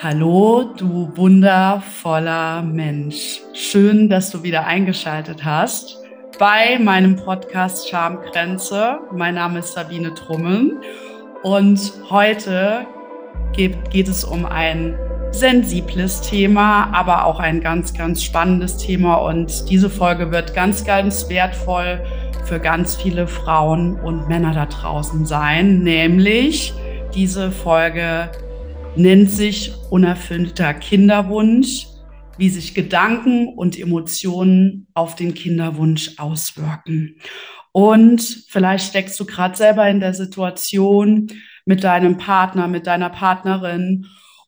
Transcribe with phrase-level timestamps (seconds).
[0.00, 3.40] Hallo, du wundervoller Mensch.
[3.52, 5.98] Schön, dass du wieder eingeschaltet hast
[6.38, 9.00] bei meinem Podcast Charmgrenze.
[9.12, 10.78] Mein Name ist Sabine Trummen
[11.42, 11.80] und
[12.10, 12.86] heute
[13.52, 14.96] geht, geht es um ein
[15.32, 19.16] sensibles Thema, aber auch ein ganz, ganz spannendes Thema.
[19.16, 22.00] Und diese Folge wird ganz, ganz wertvoll
[22.44, 26.72] für ganz viele Frauen und Männer da draußen sein, nämlich
[27.14, 28.30] diese Folge
[28.96, 31.86] nennt sich unerfüllter Kinderwunsch,
[32.36, 37.16] wie sich Gedanken und Emotionen auf den Kinderwunsch auswirken.
[37.72, 41.28] Und vielleicht steckst du gerade selber in der Situation
[41.64, 44.06] mit deinem Partner, mit deiner Partnerin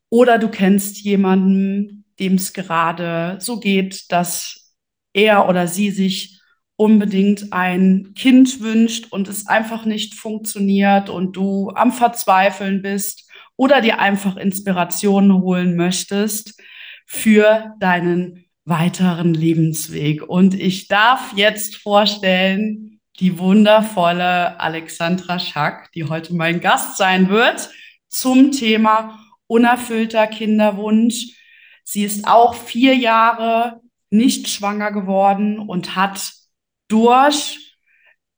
[0.09, 4.75] oder du kennst jemanden, dem es gerade so geht, dass
[5.13, 6.41] er oder sie sich
[6.77, 13.30] unbedingt ein Kind wünscht und es einfach nicht funktioniert und du am Verzweifeln bist
[13.61, 16.59] oder dir einfach Inspirationen holen möchtest
[17.05, 20.23] für deinen weiteren Lebensweg.
[20.23, 27.69] Und ich darf jetzt vorstellen, die wundervolle Alexandra Schack, die heute mein Gast sein wird
[28.09, 31.37] zum Thema unerfüllter Kinderwunsch.
[31.85, 36.33] Sie ist auch vier Jahre nicht schwanger geworden und hat
[36.89, 37.77] durch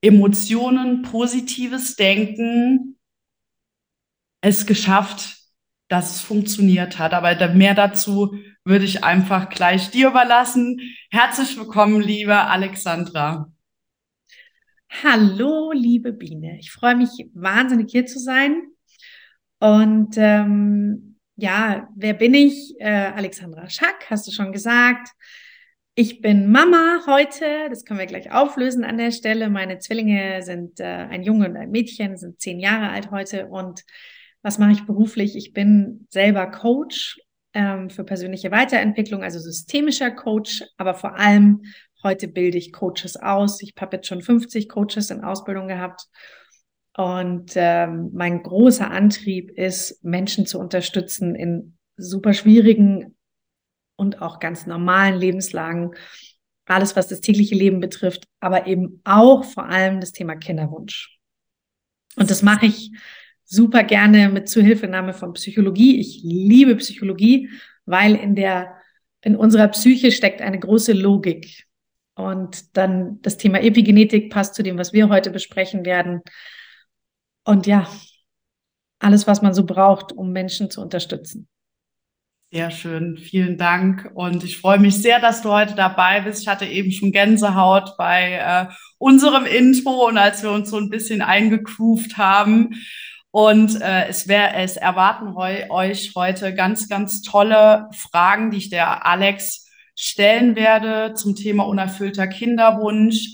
[0.00, 2.98] Emotionen, positives Denken
[4.42, 5.38] es geschafft,
[5.88, 7.14] dass es funktioniert hat.
[7.14, 10.80] Aber mehr dazu würde ich einfach gleich dir überlassen.
[11.10, 13.50] Herzlich willkommen, liebe Alexandra.
[15.02, 16.58] Hallo, liebe Biene.
[16.58, 18.62] Ich freue mich wahnsinnig hier zu sein.
[19.58, 22.74] Und ähm, ja, wer bin ich?
[22.78, 25.08] Äh, Alexandra Schack, hast du schon gesagt.
[25.94, 29.50] Ich bin Mama heute, das können wir gleich auflösen an der Stelle.
[29.50, 33.82] Meine Zwillinge sind äh, ein Junge und ein Mädchen, sind zehn Jahre alt heute und
[34.42, 35.36] was mache ich beruflich?
[35.36, 37.20] Ich bin selber Coach
[37.54, 41.62] ähm, für persönliche Weiterentwicklung, also systemischer Coach, aber vor allem
[42.02, 43.62] heute bilde ich Coaches aus.
[43.62, 46.06] Ich habe jetzt schon 50 Coaches in Ausbildung gehabt.
[46.96, 53.16] Und ähm, mein großer Antrieb ist, Menschen zu unterstützen in super schwierigen
[53.96, 55.94] und auch ganz normalen Lebenslagen.
[56.66, 61.18] Alles, was das tägliche Leben betrifft, aber eben auch vor allem das Thema Kinderwunsch.
[62.16, 62.90] Und das mache ich
[63.52, 66.00] super gerne mit Zuhilfenahme von Psychologie.
[66.00, 67.50] Ich liebe Psychologie,
[67.84, 68.74] weil in der,
[69.20, 71.66] in unserer Psyche steckt eine große Logik.
[72.14, 76.22] Und dann das Thema Epigenetik passt zu dem, was wir heute besprechen werden.
[77.44, 77.86] Und ja,
[78.98, 81.46] alles, was man so braucht, um Menschen zu unterstützen.
[82.50, 84.10] Sehr schön, vielen Dank.
[84.14, 86.40] Und ich freue mich sehr, dass du heute dabei bist.
[86.40, 90.88] Ich hatte eben schon Gänsehaut bei äh, unserem Intro und als wir uns so ein
[90.88, 92.70] bisschen eingegroovt haben.
[93.32, 98.70] Und äh, es, wär, es erwarten heu, euch heute ganz, ganz tolle Fragen, die ich
[98.70, 103.30] der Alex stellen werde zum Thema unerfüllter Kinderwunsch,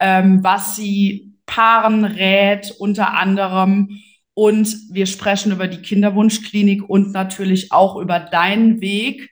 [0.00, 4.00] ähm, was sie Paaren rät, unter anderem.
[4.32, 9.30] Und wir sprechen über die Kinderwunschklinik und natürlich auch über deinen Weg,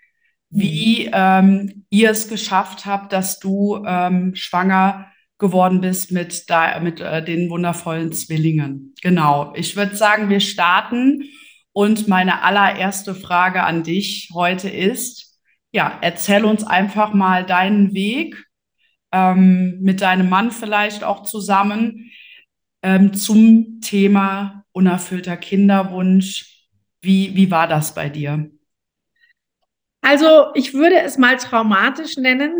[0.51, 1.13] wie mhm.
[1.15, 5.10] ähm, ihr es geschafft habt, dass du ähm, schwanger
[5.41, 8.95] geworden bist mit, da, mit äh, den wundervollen Zwillingen.
[9.03, 9.53] Genau.
[9.57, 11.25] Ich würde sagen, wir starten.
[11.73, 15.39] Und meine allererste Frage an dich heute ist,
[15.73, 18.45] ja, erzähl uns einfach mal deinen Weg
[19.13, 22.11] ähm, mit deinem Mann vielleicht auch zusammen
[22.83, 26.69] ähm, zum Thema unerfüllter Kinderwunsch.
[27.03, 28.51] Wie, wie war das bei dir?
[30.03, 32.59] Also ich würde es mal traumatisch nennen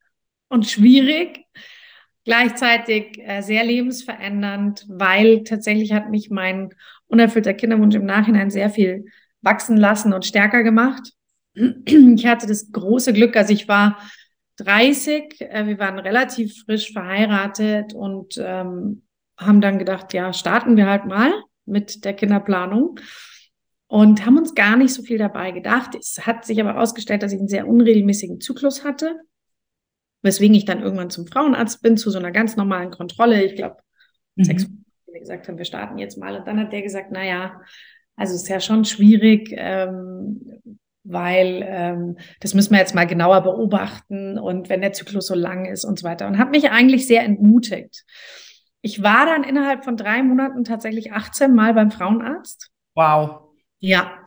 [0.48, 1.44] und schwierig
[2.24, 6.70] gleichzeitig äh, sehr lebensverändernd, weil tatsächlich hat mich mein
[7.06, 9.06] unerfüllter Kinderwunsch im Nachhinein sehr viel
[9.40, 11.12] wachsen lassen und stärker gemacht.
[11.54, 13.98] Ich hatte das große Glück, also ich war
[14.56, 19.02] 30, äh, wir waren relativ frisch verheiratet und ähm,
[19.36, 21.32] haben dann gedacht, ja, starten wir halt mal
[21.66, 22.98] mit der Kinderplanung
[23.86, 25.94] und haben uns gar nicht so viel dabei gedacht.
[25.94, 29.20] Es hat sich aber herausgestellt, dass ich einen sehr unregelmäßigen Zyklus hatte
[30.22, 33.42] weswegen ich dann irgendwann zum Frauenarzt bin, zu so einer ganz normalen Kontrolle.
[33.44, 33.76] Ich glaube,
[34.36, 34.44] mhm.
[34.44, 34.66] sechs
[35.12, 36.36] wir gesagt haben, wir starten jetzt mal.
[36.36, 37.60] Und dann hat der gesagt, na ja,
[38.16, 40.40] also es ist ja schon schwierig, ähm,
[41.04, 45.66] weil ähm, das müssen wir jetzt mal genauer beobachten und wenn der Zyklus so lang
[45.66, 46.26] ist und so weiter.
[46.26, 48.04] Und hat mich eigentlich sehr entmutigt.
[48.82, 52.70] Ich war dann innerhalb von drei Monaten tatsächlich 18 Mal beim Frauenarzt.
[52.94, 53.50] Wow.
[53.78, 54.18] Ja,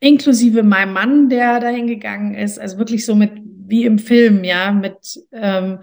[0.00, 2.58] inklusive meinem Mann, der dahin gegangen ist.
[2.58, 3.32] Also wirklich so mit
[3.66, 5.80] wie im Film, ja, mit ähm,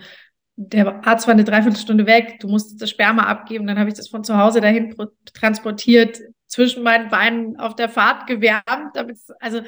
[0.55, 4.09] der Arzt war eine Dreiviertelstunde weg, du musstest das Sperma abgeben, dann habe ich das
[4.09, 4.95] von zu Hause dahin
[5.33, 6.19] transportiert
[6.51, 8.97] zwischen meinen Beinen auf der Fahrt gewärmt.
[9.39, 9.61] also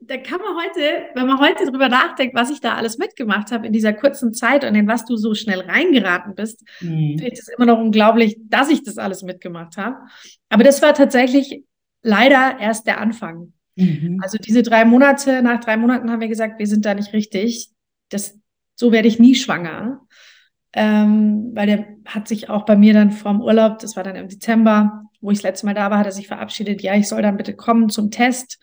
[0.00, 3.66] da kann man heute, wenn man heute drüber nachdenkt, was ich da alles mitgemacht habe
[3.66, 7.18] in dieser kurzen Zeit und in was du so schnell reingeraten bist, mhm.
[7.18, 9.96] finde ich es immer noch unglaublich, dass ich das alles mitgemacht habe.
[10.48, 11.64] Aber das war tatsächlich
[12.02, 13.52] leider erst der Anfang.
[13.80, 14.18] Mhm.
[14.22, 17.70] Also diese drei Monate, nach drei Monaten haben wir gesagt, wir sind da nicht richtig.
[18.08, 18.38] Das,
[18.74, 20.00] so werde ich nie schwanger.
[20.72, 24.28] Ähm, weil der hat sich auch bei mir dann vorm Urlaub, das war dann im
[24.28, 27.22] Dezember, wo ich das letzte Mal da war, hat er sich verabschiedet, ja, ich soll
[27.22, 28.60] dann bitte kommen zum Test.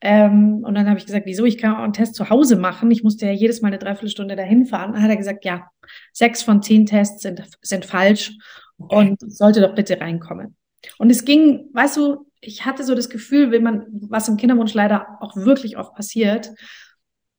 [0.00, 1.44] Ähm, und dann habe ich gesagt, wieso?
[1.44, 2.90] Ich kann auch einen Test zu Hause machen.
[2.90, 4.92] Ich musste ja jedes Mal eine Dreiviertelstunde dahin fahren.
[4.92, 5.70] Dann hat er gesagt, ja,
[6.12, 8.32] sechs von zehn Tests sind, sind falsch
[8.78, 8.96] okay.
[8.96, 10.56] und ich sollte doch bitte reinkommen.
[10.98, 14.74] Und es ging, weißt du, ich hatte so das Gefühl, wenn man, was im Kinderwunsch
[14.74, 16.50] leider auch wirklich oft passiert,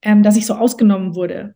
[0.01, 1.55] ähm, dass ich so ausgenommen wurde.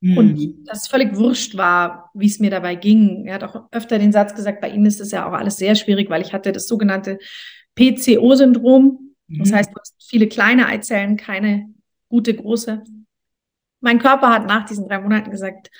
[0.00, 0.18] Mhm.
[0.18, 3.26] Und das völlig wurscht war, wie es mir dabei ging.
[3.26, 5.74] Er hat auch öfter den Satz gesagt, bei Ihnen ist das ja auch alles sehr
[5.74, 7.18] schwierig, weil ich hatte das sogenannte
[7.74, 9.14] PCO-Syndrom.
[9.26, 9.38] Mhm.
[9.38, 11.66] Das heißt, du hast viele kleine Eizellen, keine
[12.08, 12.82] gute große.
[13.80, 15.70] Mein Körper hat nach diesen drei Monaten gesagt,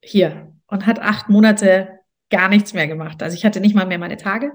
[0.00, 2.00] hier, und hat acht Monate
[2.30, 3.22] gar nichts mehr gemacht.
[3.22, 4.52] Also ich hatte nicht mal mehr meine Tage.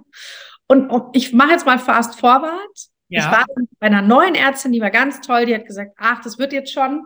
[0.68, 2.90] Und, ich mache jetzt mal fast forward.
[3.10, 3.20] Ja.
[3.20, 3.46] Ich war
[3.80, 6.74] bei einer neuen Ärztin, die war ganz toll, die hat gesagt, ach, das wird jetzt
[6.74, 7.06] schon.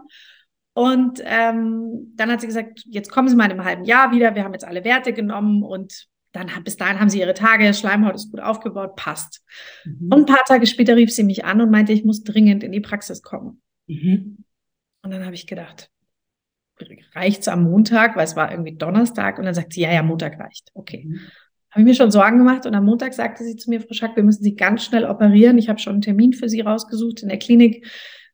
[0.74, 4.36] Und ähm, dann hat sie gesagt, jetzt kommen Sie mal in einem halben Jahr wieder,
[4.36, 8.16] wir haben jetzt alle Werte genommen und dann bis dahin haben Sie Ihre Tage, Schleimhaut
[8.16, 9.44] ist gut aufgebaut, passt.
[9.84, 10.12] Mhm.
[10.12, 12.72] Und ein paar Tage später rief sie mich an und meinte, ich muss dringend in
[12.72, 13.62] die Praxis kommen.
[13.88, 14.46] Mhm.
[15.04, 15.92] Und dann habe ich gedacht,
[17.13, 20.04] reicht es am Montag, weil es war irgendwie Donnerstag und dann sagt sie, ja, ja,
[20.04, 20.72] Montag reicht.
[20.74, 21.06] Okay.
[21.06, 21.19] Mhm.
[21.72, 24.16] Habe ich mir schon Sorgen gemacht und am Montag sagte sie zu mir, Frau Schack,
[24.18, 25.58] wir müssen Sie ganz schnell operieren.
[25.58, 27.88] Ich habe schon einen Termin für Sie rausgesucht in der Klinik.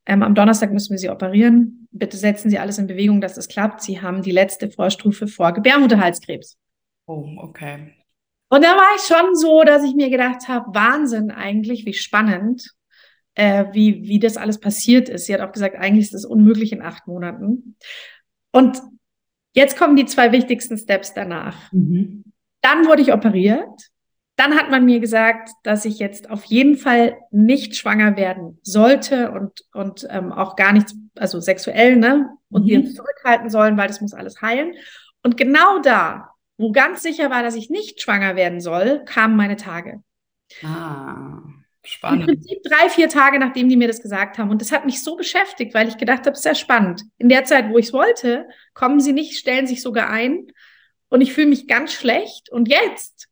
[0.08, 1.88] Ähm, am Donnerstag müssen wir Sie operieren.
[1.92, 3.82] Bitte setzen Sie alles in Bewegung, dass es klappt.
[3.82, 6.58] Sie haben die letzte Vorstufe vor Gebärmutterhalskrebs.
[7.06, 7.94] Oh, okay.
[8.50, 12.74] Und da war ich schon so, dass ich mir gedacht habe, Wahnsinn eigentlich, wie spannend,
[13.36, 15.26] äh, wie, wie das alles passiert ist.
[15.26, 17.76] Sie hat auch gesagt, eigentlich ist das unmöglich in acht Monaten.
[18.52, 18.82] Und
[19.54, 21.72] jetzt kommen die zwei wichtigsten Steps danach.
[21.72, 22.24] Mhm.
[22.68, 23.92] Dann wurde ich operiert.
[24.36, 29.32] Dann hat man mir gesagt, dass ich jetzt auf jeden Fall nicht schwanger werden sollte
[29.32, 32.30] und, und ähm, auch gar nichts, also sexuell, ne?
[32.50, 32.68] Und mhm.
[32.68, 34.74] wir zurückhalten sollen, weil das muss alles heilen.
[35.24, 39.56] Und genau da, wo ganz sicher war, dass ich nicht schwanger werden soll, kamen meine
[39.56, 40.04] Tage.
[40.62, 41.40] Ah,
[41.86, 42.22] spannend.
[42.22, 44.50] Im Prinzip drei, vier Tage, nachdem die mir das gesagt haben.
[44.50, 47.04] Und das hat mich so beschäftigt, weil ich gedacht habe, sehr spannend.
[47.18, 50.48] In der Zeit, wo ich es wollte, kommen sie nicht, stellen sich sogar ein
[51.10, 52.50] und ich fühle mich ganz schlecht.
[52.50, 53.30] Und jetzt,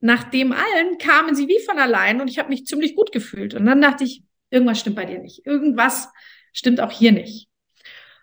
[0.00, 3.54] nach dem allen, kamen sie wie von allein und ich habe mich ziemlich gut gefühlt.
[3.54, 5.46] Und dann dachte ich, irgendwas stimmt bei dir nicht.
[5.46, 6.08] Irgendwas
[6.52, 7.48] stimmt auch hier nicht.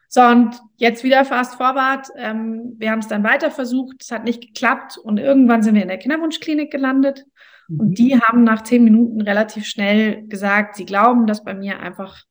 [0.08, 2.10] So, und jetzt wieder fast forward.
[2.18, 5.84] Ähm, wir haben es dann weiter versucht, es hat nicht geklappt und irgendwann sind wir
[5.84, 7.26] in der Kinderwunschklinik gelandet.
[7.70, 7.80] Mhm.
[7.80, 12.26] Und die haben nach zehn Minuten relativ schnell gesagt, sie glauben, dass bei mir einfach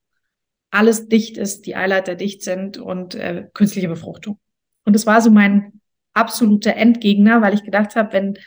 [0.70, 4.38] alles dicht ist, die Eileiter dicht sind und äh, künstliche Befruchtung.
[4.84, 5.79] Und das war so mein
[6.14, 8.38] absoluter Endgegner, weil ich gedacht habe, wenn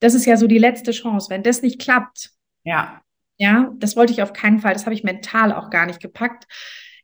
[0.00, 2.30] das ist ja so die letzte Chance, wenn das nicht klappt.
[2.64, 3.02] Ja.
[3.38, 6.46] Ja, das wollte ich auf keinen Fall, das habe ich mental auch gar nicht gepackt.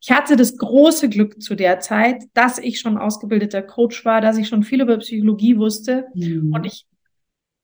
[0.00, 4.38] Ich hatte das große Glück zu der Zeit, dass ich schon ausgebildeter Coach war, dass
[4.38, 6.52] ich schon viel über Psychologie wusste mhm.
[6.54, 6.86] und ich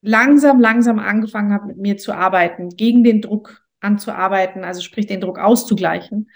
[0.02, 5.20] langsam, langsam angefangen habe, mit mir zu arbeiten, gegen den Druck anzuarbeiten, also sprich den
[5.20, 6.28] Druck auszugleichen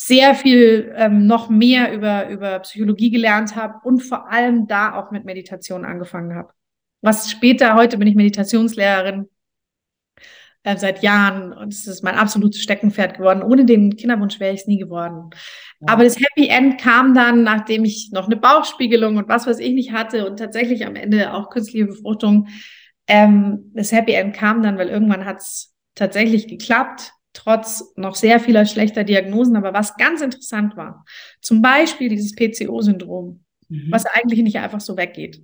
[0.00, 5.10] sehr viel ähm, noch mehr über, über Psychologie gelernt habe und vor allem da auch
[5.10, 6.52] mit Meditation angefangen habe.
[7.00, 9.28] Was später, heute bin ich Meditationslehrerin
[10.62, 13.42] äh, seit Jahren und es ist mein absolutes Steckenpferd geworden.
[13.42, 15.30] Ohne den Kinderwunsch wäre ich es nie geworden.
[15.80, 15.88] Ja.
[15.94, 19.72] Aber das Happy End kam dann, nachdem ich noch eine Bauchspiegelung und was weiß ich
[19.72, 22.46] nicht hatte und tatsächlich am Ende auch künstliche Befruchtung.
[23.08, 28.40] Ähm, das Happy End kam dann, weil irgendwann hat es tatsächlich geklappt trotz noch sehr
[28.40, 29.56] vieler schlechter Diagnosen.
[29.56, 31.04] Aber was ganz interessant war,
[31.40, 33.86] zum Beispiel dieses PCO-Syndrom, mhm.
[33.90, 35.42] was eigentlich nicht einfach so weggeht,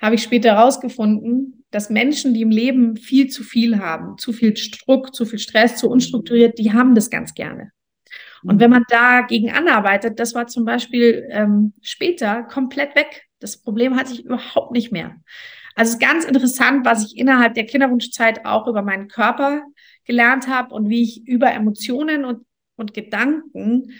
[0.00, 4.52] habe ich später herausgefunden, dass Menschen, die im Leben viel zu viel haben, zu viel
[4.52, 7.70] Druck, zu viel Stress, zu unstrukturiert, die haben das ganz gerne.
[8.44, 13.28] Und wenn man dagegen anarbeitet, das war zum Beispiel ähm, später komplett weg.
[13.38, 15.16] Das Problem hatte ich überhaupt nicht mehr.
[15.76, 19.62] Also es ist ganz interessant, was ich innerhalb der Kinderwunschzeit auch über meinen Körper
[20.04, 22.44] gelernt habe und wie ich über Emotionen und,
[22.76, 23.92] und Gedanken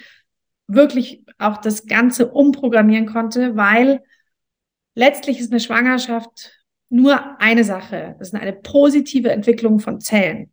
[0.66, 4.02] wirklich auch das Ganze umprogrammieren konnte, weil
[4.94, 6.52] letztlich ist eine Schwangerschaft
[6.88, 8.16] nur eine Sache.
[8.18, 10.52] Das ist eine positive Entwicklung von Zellen.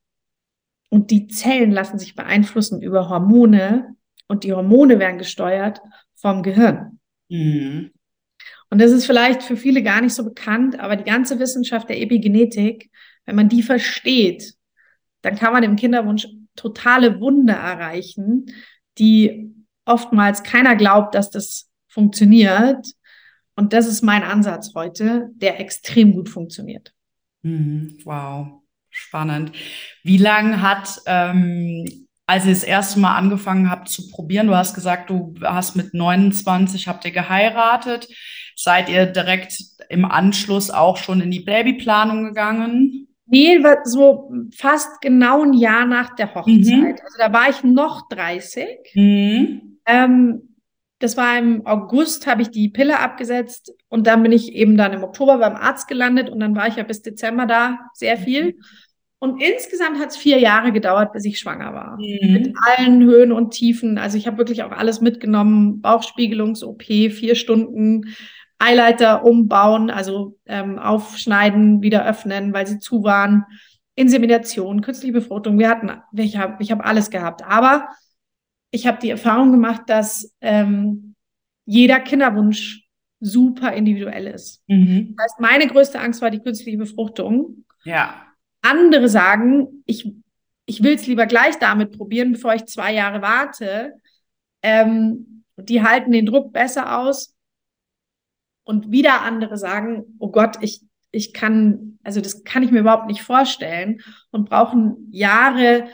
[0.89, 3.95] Und die Zellen lassen sich beeinflussen über Hormone
[4.27, 5.81] und die Hormone werden gesteuert
[6.15, 6.99] vom Gehirn.
[7.29, 7.91] Mhm.
[8.69, 12.01] Und das ist vielleicht für viele gar nicht so bekannt, aber die ganze Wissenschaft der
[12.01, 12.89] Epigenetik,
[13.25, 14.55] wenn man die versteht
[15.21, 18.47] dann kann man im Kinderwunsch totale Wunder erreichen,
[18.97, 19.53] die
[19.85, 22.85] oftmals keiner glaubt, dass das funktioniert.
[23.55, 26.93] Und das ist mein Ansatz heute, der extrem gut funktioniert.
[27.41, 27.97] Mhm.
[28.03, 29.51] Wow, spannend.
[30.03, 34.75] Wie lange hat, ähm, als ihr das erste Mal angefangen habt zu probieren, du hast
[34.75, 38.07] gesagt, du hast mit 29, habt ihr geheiratet.
[38.55, 43.08] Seid ihr direkt im Anschluss auch schon in die Babyplanung gegangen?
[43.29, 46.65] Nee, so fast genau ein Jahr nach der Hochzeit.
[46.65, 46.85] Mhm.
[46.85, 48.65] Also da war ich noch 30.
[48.95, 49.79] Mhm.
[49.85, 50.49] Ähm,
[50.99, 54.93] das war im August, habe ich die Pille abgesetzt und dann bin ich eben dann
[54.93, 58.23] im Oktober beim Arzt gelandet und dann war ich ja bis Dezember da sehr mhm.
[58.23, 58.55] viel.
[59.21, 61.97] Und insgesamt hat es vier Jahre gedauert, bis ich schwanger war.
[61.97, 62.33] Mhm.
[62.33, 63.97] Mit allen Höhen und Tiefen.
[63.97, 65.81] Also ich habe wirklich auch alles mitgenommen.
[65.81, 68.15] Bauchspiegelungs-OP, vier Stunden,
[68.59, 73.45] Eileiter umbauen, also ähm, aufschneiden, wieder öffnen, weil sie zu waren.
[73.95, 75.57] Insemination, künstliche Befruchtung.
[75.57, 77.43] Wir hatten, ich habe ich hab alles gehabt.
[77.43, 77.89] Aber
[78.71, 81.15] ich habe die Erfahrung gemacht, dass ähm,
[81.65, 82.87] jeder Kinderwunsch
[83.19, 84.63] super individuell ist.
[84.67, 85.15] Mhm.
[85.17, 87.65] Das heißt, meine größte Angst war die künstliche Befruchtung.
[87.83, 88.25] Ja.
[88.61, 90.13] Andere sagen, ich,
[90.65, 93.93] ich will es lieber gleich damit probieren, bevor ich zwei Jahre warte.
[94.61, 97.35] Ähm, die halten den Druck besser aus.
[98.69, 103.07] Und wieder andere sagen, oh Gott, ich, ich kann, also das kann ich mir überhaupt
[103.07, 105.87] nicht vorstellen und brauchen Jahre,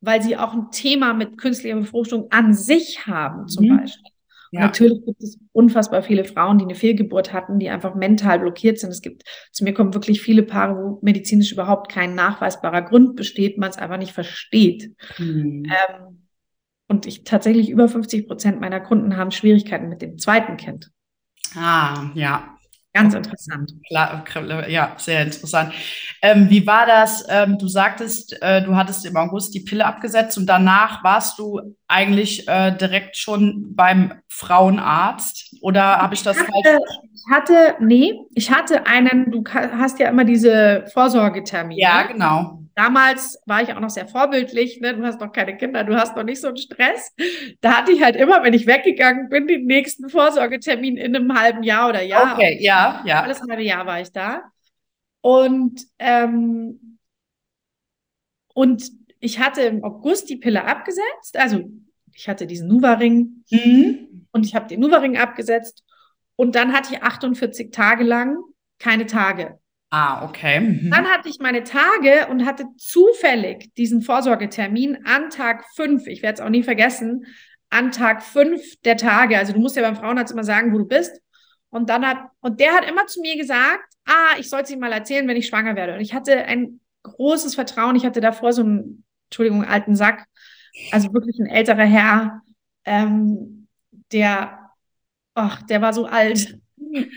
[0.00, 3.78] weil sie auch ein Thema mit künstlicher Befruchtung an sich haben, zum mhm.
[3.78, 4.12] Beispiel.
[4.52, 4.60] Ja.
[4.60, 8.90] Natürlich gibt es unfassbar viele Frauen, die eine Fehlgeburt hatten, die einfach mental blockiert sind.
[8.90, 13.58] Es gibt, zu mir kommen wirklich viele Paare, wo medizinisch überhaupt kein nachweisbarer Grund besteht,
[13.58, 14.94] man es einfach nicht versteht.
[15.18, 15.64] Mhm.
[15.64, 16.28] Ähm,
[16.86, 20.92] und ich tatsächlich über 50 Prozent meiner Kunden haben Schwierigkeiten mit dem zweiten Kind.
[21.56, 22.56] Ah, ja.
[22.92, 23.72] Ganz interessant.
[23.88, 25.72] Ja, sehr interessant.
[26.22, 27.24] Ähm, wie war das?
[27.28, 31.76] Ähm, du sagtest, äh, du hattest im August die Pille abgesetzt und danach warst du
[31.86, 36.80] eigentlich äh, direkt schon beim Frauenarzt oder habe ich das ich hatte, falsch?
[37.14, 41.80] Ich hatte, nee, ich hatte einen, du hast ja immer diese Vorsorgetermine.
[41.80, 42.59] Ja, genau.
[42.74, 44.94] Damals war ich auch noch sehr vorbildlich, ne?
[44.94, 47.12] du hast noch keine Kinder, du hast noch nicht so einen Stress.
[47.60, 51.62] Da hatte ich halt immer, wenn ich weggegangen bin, den nächsten Vorsorgetermin in einem halben
[51.62, 52.34] Jahr oder Jahr.
[52.34, 53.22] Okay, ja, ja.
[53.22, 54.42] Alles halbe Jahr war ich da.
[55.20, 56.98] Und, ähm,
[58.54, 61.70] und ich hatte im August die Pille abgesetzt, also
[62.14, 64.26] ich hatte diesen Nuva-Ring mhm.
[64.32, 65.84] und ich habe den Nuva-Ring abgesetzt
[66.36, 68.38] und dann hatte ich 48 Tage lang
[68.78, 69.58] keine Tage.
[69.90, 70.60] Ah, okay.
[70.60, 70.90] Mhm.
[70.90, 76.06] Dann hatte ich meine Tage und hatte zufällig diesen Vorsorgetermin an Tag fünf.
[76.06, 77.26] Ich werde es auch nie vergessen.
[77.70, 79.36] An Tag fünf der Tage.
[79.36, 81.20] Also du musst ja beim Frauenarzt immer sagen, wo du bist.
[81.70, 84.78] Und dann hat, und der hat immer zu mir gesagt, ah, ich soll es ihm
[84.78, 85.94] mal erzählen, wenn ich schwanger werde.
[85.94, 87.96] Und ich hatte ein großes Vertrauen.
[87.96, 90.26] Ich hatte davor so einen, Entschuldigung, alten Sack.
[90.92, 92.42] Also wirklich ein älterer Herr,
[92.84, 93.66] ähm,
[94.12, 94.70] der,
[95.34, 96.58] ach, der war so alt.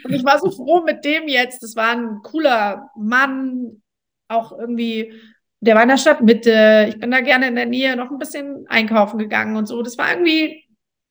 [0.03, 1.63] Und ich war so froh mit dem jetzt.
[1.63, 3.81] Das war ein cooler Mann,
[4.27, 5.13] auch irgendwie,
[5.59, 6.87] der war in der Stadtmitte.
[6.89, 9.81] Ich bin da gerne in der Nähe noch ein bisschen einkaufen gegangen und so.
[9.81, 10.63] Das war irgendwie,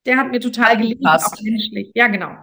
[0.06, 1.90] der hat mir total geliebt, auch menschlich.
[1.94, 2.36] Ja, genau.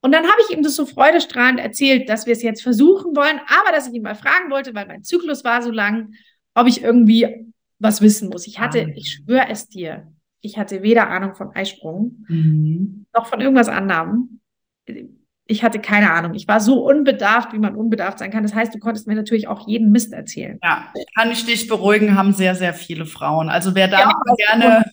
[0.00, 3.40] Und dann habe ich ihm das so freudestrahlend erzählt, dass wir es jetzt versuchen wollen,
[3.46, 6.12] aber dass ich ihn mal fragen wollte, weil mein Zyklus war so lang,
[6.54, 8.46] ob ich irgendwie was wissen muss.
[8.46, 13.06] Ich hatte, ich schwöre es dir, ich hatte weder Ahnung von Eisprung mhm.
[13.14, 14.40] noch von irgendwas anderem
[15.46, 16.34] ich hatte keine Ahnung.
[16.34, 18.42] Ich war so unbedarft, wie man unbedarft sein kann.
[18.42, 20.58] Das heißt, du konntest mir natürlich auch jeden Mist erzählen.
[20.62, 23.50] Ja, kann ich dich beruhigen, haben sehr, sehr viele Frauen.
[23.50, 24.84] Also wer da ja, gerne,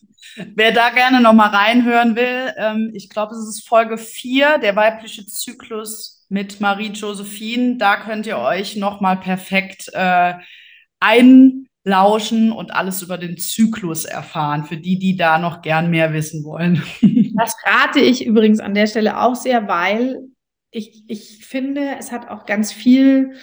[0.55, 4.75] wer da gerne noch mal reinhören will, ähm, ich glaube, es ist Folge 4, der
[4.75, 7.77] weibliche Zyklus mit Marie-Josephine.
[7.77, 10.34] Da könnt ihr euch noch mal perfekt äh,
[11.00, 16.43] einlauschen und alles über den Zyklus erfahren, für die, die da noch gern mehr wissen
[16.43, 16.84] wollen.
[17.34, 20.20] Das rate ich übrigens an der Stelle auch sehr, weil
[20.72, 23.34] ich, ich finde, es hat auch ganz viel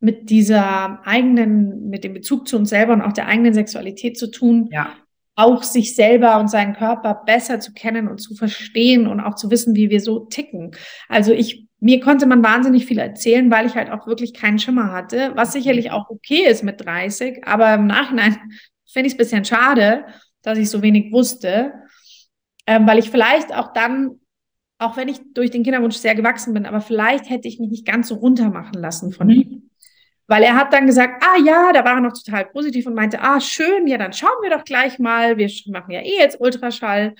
[0.00, 4.30] mit dieser eigenen, mit dem Bezug zu uns selber und auch der eigenen Sexualität zu
[4.30, 4.68] tun.
[4.72, 4.94] Ja.
[5.34, 9.50] Auch sich selber und seinen Körper besser zu kennen und zu verstehen und auch zu
[9.50, 10.72] wissen, wie wir so ticken.
[11.08, 14.92] Also ich, mir konnte man wahnsinnig viel erzählen, weil ich halt auch wirklich keinen Schimmer
[14.92, 18.36] hatte, was sicherlich auch okay ist mit 30, aber im Nachhinein
[18.92, 20.04] finde ich es ein bisschen schade,
[20.42, 21.72] dass ich so wenig wusste,
[22.66, 24.20] ähm, weil ich vielleicht auch dann
[24.82, 27.86] auch wenn ich durch den Kinderwunsch sehr gewachsen bin, aber vielleicht hätte ich mich nicht
[27.86, 29.32] ganz so runtermachen lassen von mhm.
[29.32, 29.70] ihm.
[30.26, 33.20] Weil er hat dann gesagt, ah ja, da war er noch total positiv und meinte,
[33.20, 37.14] ah schön, ja, dann schauen wir doch gleich mal, wir machen ja eh jetzt Ultraschall.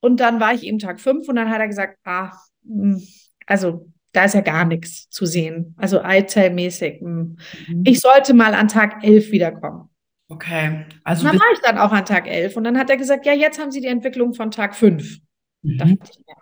[0.00, 2.30] Und dann war ich eben Tag fünf und dann hat er gesagt, ah,
[2.62, 3.02] mh, hm,
[3.46, 5.74] also da ist ja gar nichts zu sehen.
[5.76, 7.00] Also Eizellmäßig.
[7.00, 7.36] Hm.
[7.68, 7.82] Mhm.
[7.84, 9.90] Ich sollte mal an Tag elf wiederkommen.
[10.28, 10.86] Okay.
[11.04, 13.26] Also Und dann war ich dann auch an Tag 11 und dann hat er gesagt,
[13.26, 15.18] ja, jetzt haben Sie die Entwicklung von Tag 5.
[15.62, 15.98] Da mhm.
[15.98, 16.34] dachte ich, ja.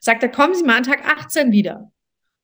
[0.00, 1.90] Sagt er, kommen Sie mal an Tag 18 wieder.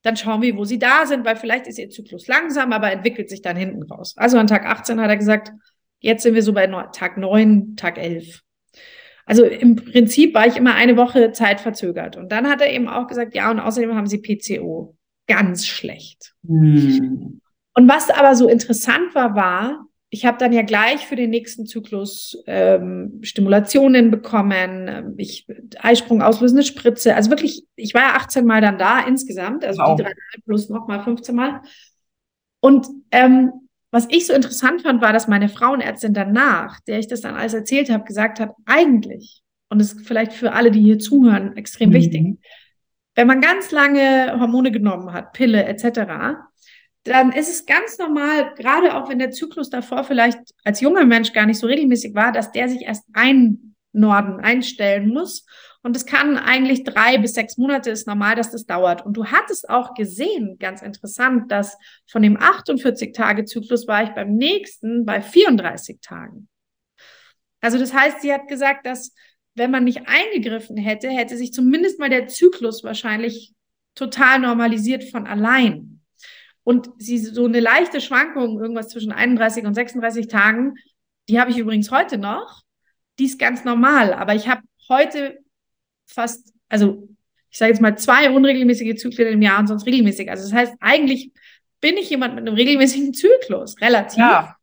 [0.03, 3.29] Dann schauen wir, wo Sie da sind, weil vielleicht ist Ihr Zyklus langsam, aber entwickelt
[3.29, 4.15] sich dann hinten raus.
[4.17, 5.53] Also an Tag 18 hat er gesagt,
[6.01, 8.43] jetzt sind wir so bei Tag 9, Tag 11.
[9.25, 12.17] Also im Prinzip war ich immer eine Woche Zeit verzögert.
[12.17, 14.97] Und dann hat er eben auch gesagt, ja, und außerdem haben Sie PCO.
[15.27, 16.35] Ganz schlecht.
[16.43, 17.41] Mhm.
[17.75, 19.87] Und was aber so interessant war, war,
[20.17, 25.47] ich habe dann ja gleich für den nächsten Zyklus ähm, Stimulationen bekommen, ähm, ich
[25.79, 27.15] Eisprung auslösende Spritze.
[27.15, 29.95] Also wirklich, ich war ja 18 Mal dann da insgesamt, also wow.
[29.95, 30.13] die drei
[30.47, 31.61] plus nochmal 15 Mal.
[32.61, 33.53] Und ähm,
[33.91, 37.53] was ich so interessant fand, war, dass meine Frauenärztin danach, der ich das dann alles
[37.53, 41.91] erzählt habe, gesagt hat, eigentlich, und das ist vielleicht für alle, die hier zuhören, extrem
[41.91, 41.95] mhm.
[41.95, 42.39] wichtig,
[43.17, 46.46] wenn man ganz lange Hormone genommen hat, Pille etc.,
[47.07, 51.33] dann ist es ganz normal, gerade auch wenn der Zyklus davor vielleicht als junger Mensch
[51.33, 55.47] gar nicht so regelmäßig war, dass der sich erst einnorden, einstellen muss.
[55.83, 59.07] Und es kann eigentlich drei bis sechs Monate ist normal, dass das dauert.
[59.07, 61.79] Und du hattest auch gesehen, ganz interessant, dass
[62.11, 66.49] von dem 48-Tage-Zyklus war ich beim nächsten bei 34 Tagen.
[67.61, 69.15] Also das heißt, sie hat gesagt, dass
[69.55, 73.55] wenn man nicht eingegriffen hätte, hätte sich zumindest mal der Zyklus wahrscheinlich
[73.95, 76.01] total normalisiert von allein.
[76.67, 80.75] Und sie so eine leichte Schwankung, irgendwas zwischen 31 und 36 Tagen,
[81.29, 82.63] die habe ich übrigens heute noch.
[83.21, 84.13] Die ist ganz normal.
[84.13, 85.39] Aber ich habe heute
[86.07, 87.09] fast, also
[87.51, 90.29] ich sage jetzt mal zwei unregelmäßige Zyklen im Jahr und sonst regelmäßig.
[90.29, 91.31] Also das heißt, eigentlich
[91.81, 94.19] bin ich jemand mit einem regelmäßigen Zyklus, relativ.
[94.19, 94.57] Ja.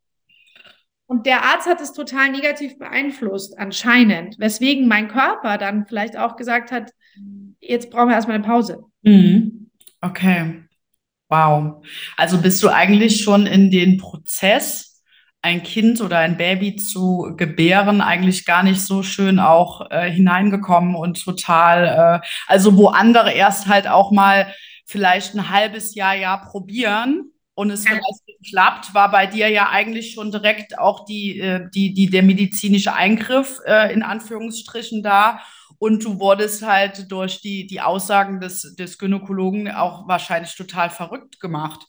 [1.05, 6.35] Und der Arzt hat es total negativ beeinflusst, anscheinend, weswegen mein Körper dann vielleicht auch
[6.35, 6.91] gesagt hat,
[7.61, 8.83] jetzt brauchen wir erstmal eine Pause.
[9.03, 9.69] Mhm.
[10.01, 10.62] Okay.
[11.33, 11.83] Wow.
[12.15, 15.01] Also bist du eigentlich schon in den Prozess,
[15.41, 20.93] ein Kind oder ein Baby zu gebären, eigentlich gar nicht so schön auch äh, hineingekommen
[20.93, 24.53] und total, äh, also wo andere erst halt auch mal
[24.85, 30.13] vielleicht ein halbes Jahr, Jahr probieren und es vielleicht klappt, war bei dir ja eigentlich
[30.13, 35.39] schon direkt auch die, äh, die, die, der medizinische Eingriff äh, in Anführungsstrichen da.
[35.83, 41.41] Und du wurdest halt durch die, die Aussagen des, des Gynäkologen auch wahrscheinlich total verrückt
[41.41, 41.85] gemacht.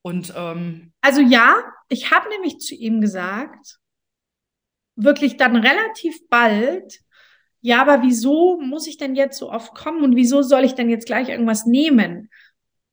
[0.00, 1.56] Und ähm also ja,
[1.88, 3.78] ich habe nämlich zu ihm gesagt,
[4.94, 7.00] wirklich dann relativ bald,
[7.62, 10.88] ja, aber wieso muss ich denn jetzt so oft kommen und wieso soll ich denn
[10.88, 12.30] jetzt gleich irgendwas nehmen?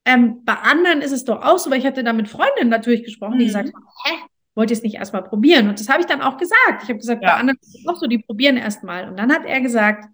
[0.03, 3.03] Ähm, bei anderen ist es doch auch so, weil ich hatte da mit Freundinnen natürlich
[3.03, 3.39] gesprochen, mhm.
[3.41, 4.15] die gesagt haben, hä,
[4.55, 5.69] wollt ihr es nicht erstmal probieren?
[5.69, 6.81] Und das habe ich dann auch gesagt.
[6.81, 7.33] Ich habe gesagt, ja.
[7.33, 9.07] bei anderen ist es auch so, die probieren erstmal.
[9.07, 10.05] Und dann hat er gesagt,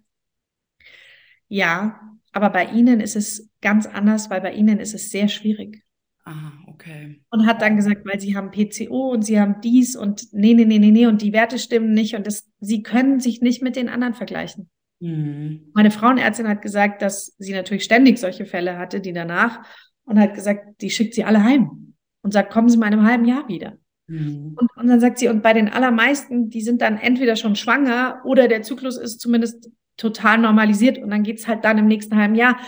[1.48, 2.00] ja,
[2.32, 5.82] aber bei Ihnen ist es ganz anders, weil bei Ihnen ist es sehr schwierig.
[6.24, 7.22] Ah, okay.
[7.30, 10.64] Und hat dann gesagt, weil Sie haben PCO und Sie haben dies und nee, nee,
[10.64, 13.76] nee, nee, nee und die Werte stimmen nicht und das, Sie können sich nicht mit
[13.76, 14.68] den anderen vergleichen.
[15.00, 15.70] Mhm.
[15.74, 19.62] Meine Frauenärztin hat gesagt, dass sie natürlich ständig solche Fälle hatte, die danach
[20.04, 23.06] und hat gesagt, die schickt sie alle heim und sagt, kommen Sie mal in einem
[23.06, 23.76] halben Jahr wieder.
[24.06, 24.56] Mhm.
[24.56, 28.22] Und, und dann sagt sie, und bei den allermeisten, die sind dann entweder schon schwanger
[28.24, 32.34] oder der Zyklus ist zumindest total normalisiert und dann geht's halt dann im nächsten halben
[32.34, 32.58] Jahr.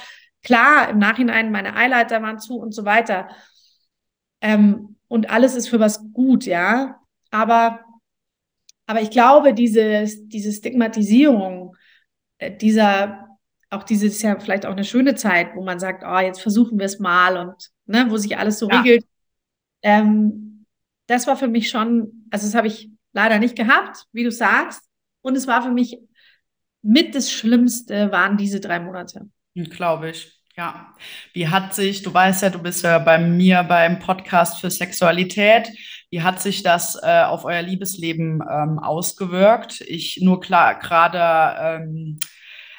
[0.42, 3.28] Klar, im Nachhinein, meine Eileiter waren zu und so weiter.
[4.40, 7.00] Ähm, und alles ist für was gut, ja.
[7.30, 7.80] Aber,
[8.86, 11.76] aber ich glaube, diese, diese Stigmatisierung,
[12.38, 13.26] äh, dieser,
[13.70, 16.86] auch dieses ja vielleicht auch eine schöne Zeit, wo man sagt, oh, jetzt versuchen wir
[16.86, 18.80] es mal und ne, wo sich alles so ja.
[18.80, 19.04] regelt.
[19.82, 20.64] Ähm,
[21.06, 24.82] das war für mich schon, also das habe ich leider nicht gehabt, wie du sagst.
[25.20, 25.98] Und es war für mich
[26.82, 29.28] mit das Schlimmste waren diese drei Monate.
[29.54, 30.38] Glaube ich.
[30.56, 30.92] Ja,
[31.34, 35.70] wie hat sich, du weißt ja, du bist ja bei mir beim Podcast für Sexualität,
[36.10, 39.82] wie hat sich das äh, auf euer Liebesleben ähm, ausgewirkt?
[39.82, 42.18] Ich nur klar gerade ähm,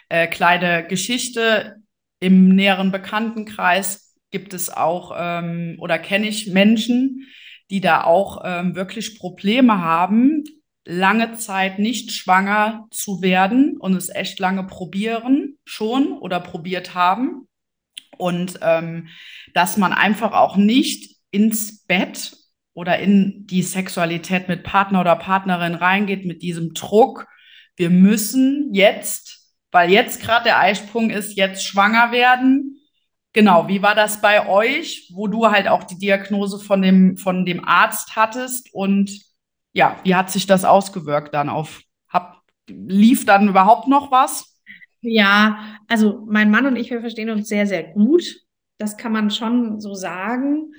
[0.10, 1.78] äh, kleine Geschichte
[2.20, 7.28] im näheren Bekanntenkreis gibt es auch ähm, oder kenne ich Menschen,
[7.70, 10.44] die da auch ähm, wirklich Probleme haben,
[10.90, 17.48] lange Zeit nicht schwanger zu werden und es echt lange probieren schon oder probiert haben.
[18.18, 19.08] Und ähm,
[19.54, 22.36] dass man einfach auch nicht ins Bett
[22.74, 27.28] oder in die Sexualität mit Partner oder Partnerin reingeht mit diesem Druck,
[27.76, 32.82] wir müssen jetzt, weil jetzt gerade der Eisprung ist, jetzt schwanger werden.
[33.32, 37.46] Genau, wie war das bei euch, wo du halt auch die Diagnose von dem, von
[37.46, 39.29] dem Arzt hattest und
[39.80, 44.62] ja, wie hat sich das ausgewirkt dann auf, hab, lief dann überhaupt noch was?
[45.00, 48.42] Ja, also mein Mann und ich, wir verstehen uns sehr, sehr gut.
[48.78, 50.74] Das kann man schon so sagen.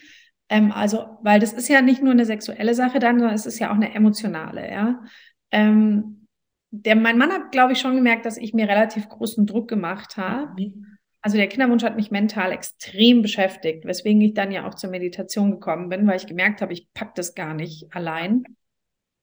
[0.50, 3.58] Ähm, also, weil das ist ja nicht nur eine sexuelle Sache dann, sondern es ist
[3.58, 5.02] ja auch eine emotionale, ja.
[5.50, 6.26] Ähm,
[6.70, 10.18] der, mein Mann hat, glaube ich, schon gemerkt, dass ich mir relativ großen Druck gemacht
[10.18, 10.62] habe.
[10.62, 10.98] Mhm.
[11.22, 15.50] Also der Kinderwunsch hat mich mental extrem beschäftigt, weswegen ich dann ja auch zur Meditation
[15.50, 18.44] gekommen bin, weil ich gemerkt habe, ich packe das gar nicht allein.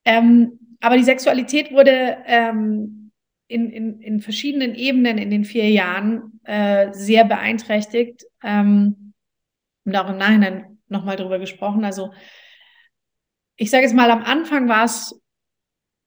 [0.08, 3.12] Ähm, aber die Sexualität wurde ähm,
[3.48, 8.26] in, in, in verschiedenen Ebenen in den vier Jahren äh, sehr beeinträchtigt.
[8.42, 9.14] Ähm,
[9.84, 11.84] und auch im Nachhinein nochmal drüber gesprochen.
[11.84, 12.14] Also
[13.58, 15.22] ich sage jetzt mal, am Anfang war es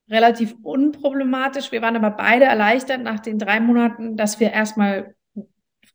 [0.08, 1.70] relativ unproblematisch.
[1.70, 5.14] Wir waren aber beide erleichtert nach den drei Monaten, dass wir erstmal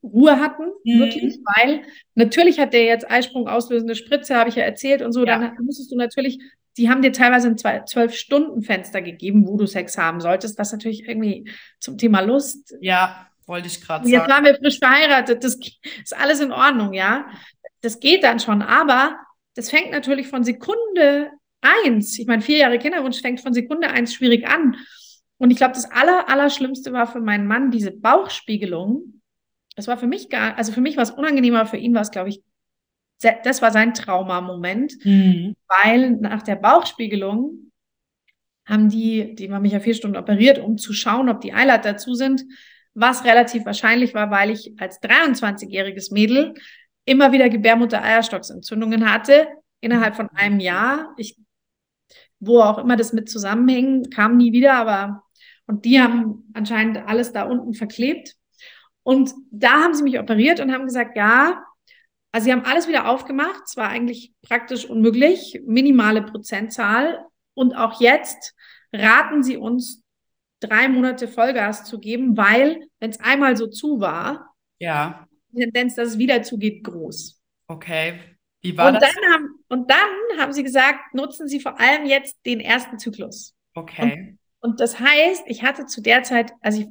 [0.06, 1.00] Ruhe hatten, mhm.
[1.00, 1.82] wirklich, weil
[2.16, 5.40] natürlich hat der jetzt Eisprung auslösende Spritze, habe ich ja erzählt und so, ja.
[5.40, 6.40] dann musstest du natürlich,
[6.78, 11.50] die haben dir teilweise ein zwölf-Stunden-Fenster gegeben, wo du Sex haben solltest, was natürlich irgendwie
[11.80, 12.76] zum Thema Lust.
[12.82, 14.14] Ja, wollte ich gerade sagen.
[14.14, 15.58] Jetzt waren wir frisch verheiratet, das
[16.04, 17.28] ist alles in Ordnung, ja.
[17.82, 19.18] Das geht dann schon, aber
[19.56, 24.14] das fängt natürlich von Sekunde eins, ich meine, vier Jahre Kinderwunsch fängt von Sekunde eins
[24.14, 24.76] schwierig an.
[25.38, 29.22] Und ich glaube, das Aller, Allerschlimmste war für meinen Mann diese Bauchspiegelung,
[29.76, 32.12] das war für mich gar, also für mich war es unangenehmer, für ihn war es,
[32.12, 32.42] glaube ich,
[33.44, 35.56] das war sein Traumamoment, mhm.
[35.68, 37.72] weil nach der Bauchspiegelung
[38.66, 41.94] haben die, die haben mich ja vier Stunden operiert, um zu schauen, ob die Eileiter
[41.94, 42.44] dazu sind,
[42.94, 46.56] was relativ wahrscheinlich war, weil ich als 23-jähriges Mädel
[47.06, 49.48] immer wieder Gebärmutter-Eierstocksentzündungen hatte,
[49.82, 51.14] innerhalb von einem Jahr.
[51.18, 51.38] Ich,
[52.40, 55.24] wo auch immer das mit zusammenhängt, kam nie wieder, aber
[55.68, 58.36] und die haben anscheinend alles da unten verklebt.
[59.06, 61.64] Und da haben sie mich operiert und haben gesagt, ja,
[62.32, 63.62] also sie haben alles wieder aufgemacht.
[63.68, 67.24] Es war eigentlich praktisch unmöglich, minimale Prozentzahl.
[67.54, 68.56] Und auch jetzt
[68.92, 70.04] raten sie uns,
[70.60, 75.28] drei Monate Vollgas zu geben, weil, wenn es einmal so zu war, ja.
[75.52, 77.40] die Tendenz, dass es wieder zugeht, groß.
[77.68, 78.20] Okay.
[78.62, 79.14] Wie war und das?
[79.14, 83.54] Dann haben, und dann haben sie gesagt, nutzen Sie vor allem jetzt den ersten Zyklus.
[83.76, 84.38] Okay.
[84.62, 86.88] Und, und das heißt, ich hatte zu der Zeit, also ich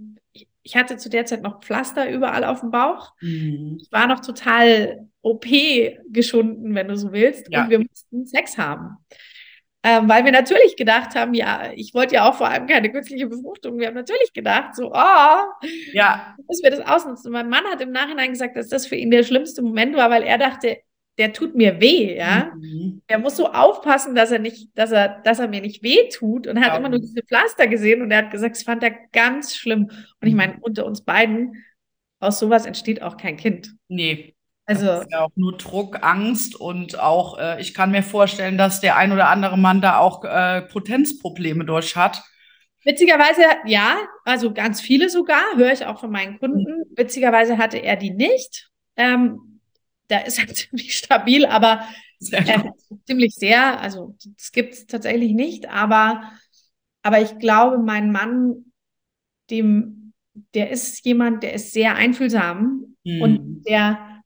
[0.65, 3.13] ich hatte zu der Zeit noch Pflaster überall auf dem Bauch.
[3.21, 3.79] Mhm.
[3.81, 5.47] Ich war noch total OP
[6.09, 7.47] geschunden, wenn du so willst.
[7.51, 7.65] Ja.
[7.65, 8.97] Und wir mussten Sex haben.
[9.87, 13.27] Ähm, weil wir natürlich gedacht haben, ja, ich wollte ja auch vor allem keine künstliche
[13.27, 13.79] Befruchtung.
[13.79, 16.35] Wir haben natürlich gedacht, so, oh, ja.
[16.49, 17.27] müssen wir das ausnutzen.
[17.27, 20.09] Und mein Mann hat im Nachhinein gesagt, dass das für ihn der schlimmste Moment war,
[20.09, 20.79] weil er dachte,
[21.19, 22.53] der tut mir weh, ja.
[22.57, 23.03] Mhm.
[23.07, 26.47] Er muss so aufpassen, dass er nicht, dass er, dass er mir nicht weh tut
[26.47, 26.79] und er hat ja.
[26.79, 29.85] immer nur diese Pflaster gesehen und er hat gesagt, das fand er ganz schlimm.
[29.85, 30.39] Und ich mhm.
[30.39, 31.65] meine, unter uns beiden,
[32.19, 33.75] aus sowas entsteht auch kein Kind.
[33.89, 34.35] Nee.
[34.67, 38.57] Also das ist ja auch nur Druck, Angst und auch, äh, ich kann mir vorstellen,
[38.57, 42.23] dass der ein oder andere Mann da auch äh, Potenzprobleme durch hat.
[42.83, 46.79] Witzigerweise, ja, also ganz viele sogar, höre ich auch von meinen Kunden.
[46.79, 46.97] Mhm.
[46.97, 48.71] Witzigerweise hatte er die nicht.
[48.97, 49.54] Ähm,
[50.09, 51.87] da ist er ziemlich stabil, aber
[52.31, 52.71] äh,
[53.07, 56.33] ziemlich sehr, also das gibt es tatsächlich nicht, aber,
[57.03, 58.73] aber ich glaube, mein Mann,
[59.51, 60.13] dem,
[60.55, 63.23] der ist jemand, der ist sehr einfühlsam mhm.
[63.23, 64.23] und der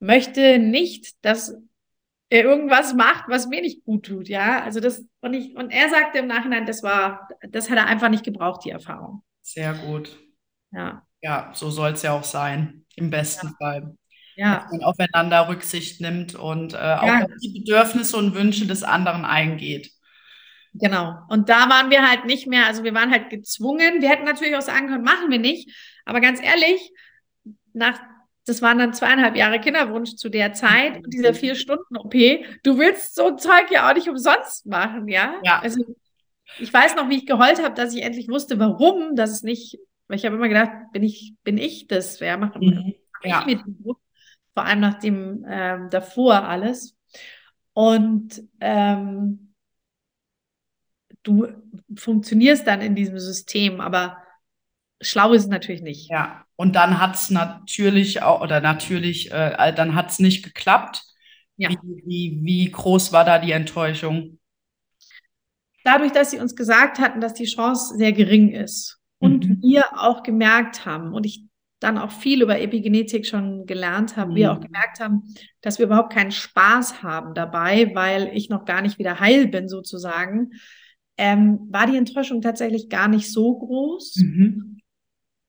[0.00, 1.54] möchte nicht, dass
[2.30, 4.62] er irgendwas macht, was mir nicht gut tut, ja.
[4.62, 8.08] Also das, und ich, und er sagte im Nachhinein, das war, das hat er einfach
[8.08, 9.22] nicht gebraucht, die Erfahrung.
[9.42, 10.18] Sehr gut.
[10.70, 11.06] Ja.
[11.20, 13.54] Ja, so soll es ja auch sein, im besten ja.
[13.58, 13.96] Fall
[14.42, 14.56] ja.
[14.56, 17.24] dass man aufeinander Rücksicht nimmt und äh, auch ja.
[17.24, 19.92] auf die Bedürfnisse und Wünsche des anderen eingeht.
[20.74, 21.18] Genau.
[21.28, 24.00] Und da waren wir halt nicht mehr, also wir waren halt gezwungen.
[24.00, 25.70] Wir hätten natürlich auch sagen können, machen wir nicht.
[26.04, 26.92] Aber ganz ehrlich,
[27.74, 28.00] nach,
[28.46, 32.14] das waren dann zweieinhalb Jahre Kinderwunsch zu der Zeit und dieser vier Stunden OP.
[32.62, 35.34] Du willst so ein Zeug ja auch nicht umsonst machen, ja?
[35.44, 35.60] Ja.
[35.60, 35.84] Also
[36.58, 39.78] ich weiß noch, wie ich geheult habe, dass ich endlich wusste, warum, dass es nicht,
[40.08, 42.20] weil ich habe immer gedacht, bin ich, bin ich das?
[42.20, 42.94] Wer macht mhm.
[43.22, 43.40] ja.
[43.40, 44.01] ich mir den Druck?
[44.54, 46.96] Vor allem nach dem ähm, davor alles.
[47.72, 49.54] Und ähm,
[51.22, 51.48] du
[51.96, 54.18] funktionierst dann in diesem System, aber
[55.00, 56.10] schlau ist es natürlich nicht.
[56.10, 61.02] Ja, und dann hat es natürlich auch, oder natürlich, äh, dann hat es nicht geklappt.
[61.56, 61.70] Ja.
[61.70, 64.38] Wie, wie, wie groß war da die Enttäuschung?
[65.84, 69.62] Dadurch, dass sie uns gesagt hatten, dass die Chance sehr gering ist und mhm.
[69.62, 71.44] wir auch gemerkt haben, und ich
[71.82, 74.36] dann auch viel über Epigenetik schon gelernt haben, mhm.
[74.36, 74.64] wir auch mhm.
[74.66, 79.20] gemerkt haben, dass wir überhaupt keinen Spaß haben dabei, weil ich noch gar nicht wieder
[79.20, 80.50] heil bin sozusagen,
[81.16, 84.16] ähm, war die Enttäuschung tatsächlich gar nicht so groß.
[84.16, 84.78] Mhm.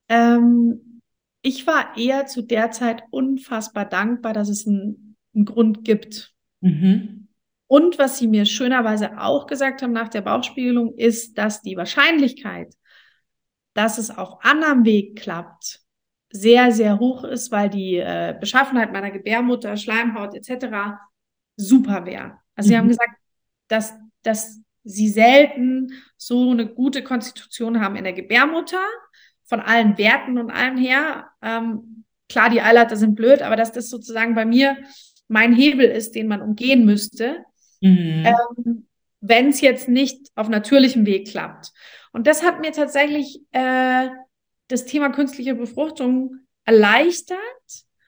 [0.10, 1.02] Ähm,
[1.42, 6.34] ich war eher zu der Zeit unfassbar dankbar, dass es einen, einen Grund gibt.
[6.62, 7.28] Mhm.
[7.68, 12.74] Und was sie mir schönerweise auch gesagt haben nach der Bauchspiegelung, ist, dass die Wahrscheinlichkeit,
[13.74, 15.83] dass es auf anderem Weg klappt,
[16.36, 20.98] sehr, sehr hoch ist, weil die äh, Beschaffenheit meiner Gebärmutter, Schleimhaut etc.
[21.56, 22.40] super wäre.
[22.56, 22.90] Also sie haben Mhm.
[22.90, 23.12] gesagt,
[23.68, 23.94] dass,
[24.24, 28.82] dass sie selten so eine gute Konstitution haben in der Gebärmutter,
[29.46, 31.28] von allen Werten und allem her.
[31.42, 34.78] Ähm, klar, die Eileiter sind blöd, aber dass das sozusagen bei mir
[35.28, 37.44] mein Hebel ist, den man umgehen müsste,
[37.82, 38.26] Mhm.
[38.26, 38.88] ähm,
[39.22, 41.72] wenn es jetzt nicht auf natürlichem Weg klappt.
[42.12, 44.10] Und das hat mir tatsächlich äh,
[44.74, 47.38] das Thema künstliche Befruchtung erleichtert.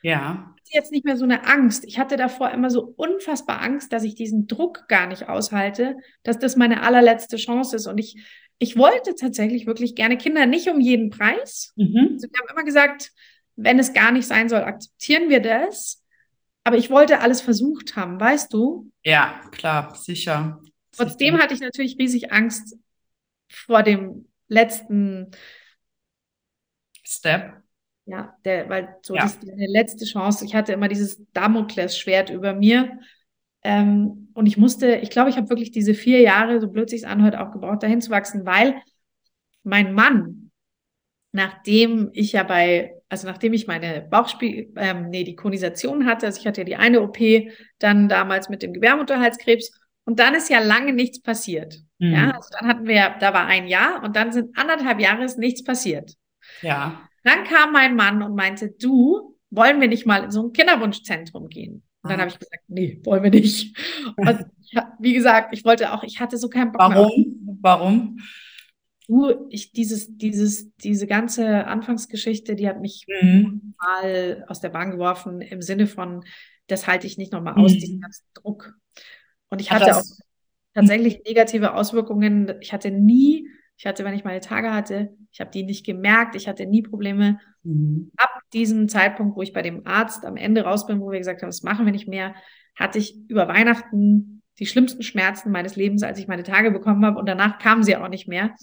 [0.01, 0.55] Ja.
[0.71, 1.85] Jetzt nicht mehr so eine Angst.
[1.85, 6.39] Ich hatte davor immer so unfassbar Angst, dass ich diesen Druck gar nicht aushalte, dass
[6.39, 7.85] das meine allerletzte Chance ist.
[7.85, 8.23] Und ich,
[8.57, 11.71] ich wollte tatsächlich wirklich gerne Kinder, nicht um jeden Preis.
[11.75, 12.09] Mhm.
[12.13, 13.11] Also wir haben immer gesagt,
[13.55, 16.03] wenn es gar nicht sein soll, akzeptieren wir das.
[16.63, 18.91] Aber ich wollte alles versucht haben, weißt du?
[19.03, 20.61] Ja, klar, sicher.
[20.91, 21.43] Trotzdem sicher.
[21.43, 22.75] hatte ich natürlich riesig Angst
[23.49, 25.29] vor dem letzten,
[27.05, 27.61] Step.
[28.05, 29.23] ja, der, weil so Ja.
[29.23, 30.45] das ist eine letzte Chance.
[30.45, 32.99] Ich hatte immer dieses Damoklesschwert über mir.
[33.63, 37.03] Ähm, und ich musste, ich glaube, ich habe wirklich diese vier Jahre, so blöd sich's
[37.03, 38.75] anhört, auch gebraucht, dahin zu wachsen, weil
[39.63, 40.51] mein Mann,
[41.31, 46.39] nachdem ich ja bei, also nachdem ich meine Bauchspiel, ähm, nee, die Konisation hatte, also
[46.39, 47.17] ich hatte ja die eine OP
[47.79, 49.71] dann damals mit dem Gebärmutterhalskrebs
[50.05, 51.79] und dann ist ja lange nichts passiert.
[51.97, 52.13] Mhm.
[52.13, 55.39] Ja, also dann hatten wir, da war ein Jahr und dann sind anderthalb Jahre ist
[55.39, 56.13] nichts passiert.
[56.61, 57.07] Ja.
[57.23, 61.49] Dann kam mein Mann und meinte, du, wollen wir nicht mal in so ein Kinderwunschzentrum
[61.49, 61.83] gehen?
[62.03, 62.23] Und dann Ah.
[62.23, 63.75] habe ich gesagt, nee, wollen wir nicht.
[64.17, 66.99] Und ja, wie gesagt, ich wollte auch, ich hatte so keinen Bock mehr.
[66.99, 67.57] auf- Warum?
[67.61, 68.19] Warum?
[69.07, 73.75] Du, ich, dieses, dieses, diese ganze Anfangsgeschichte, die hat mich Mhm.
[73.79, 76.23] mal aus der Bahn geworfen im Sinne von,
[76.67, 77.79] das halte ich nicht nochmal aus, Mhm.
[77.79, 78.75] diesen ganzen Druck.
[79.49, 80.03] Und ich Hat hatte auch
[80.73, 82.53] tatsächlich negative Auswirkungen.
[82.61, 86.35] Ich hatte nie, ich hatte, wenn ich meine Tage hatte, ich habe die nicht gemerkt,
[86.35, 87.39] ich hatte nie Probleme.
[87.63, 88.11] Mhm.
[88.17, 91.41] Ab diesem Zeitpunkt, wo ich bei dem Arzt am Ende raus bin, wo wir gesagt
[91.41, 92.35] haben, das machen wir nicht mehr,
[92.75, 97.19] hatte ich über Weihnachten die schlimmsten Schmerzen meines Lebens, als ich meine Tage bekommen habe.
[97.19, 98.55] Und danach kamen sie auch nicht mehr.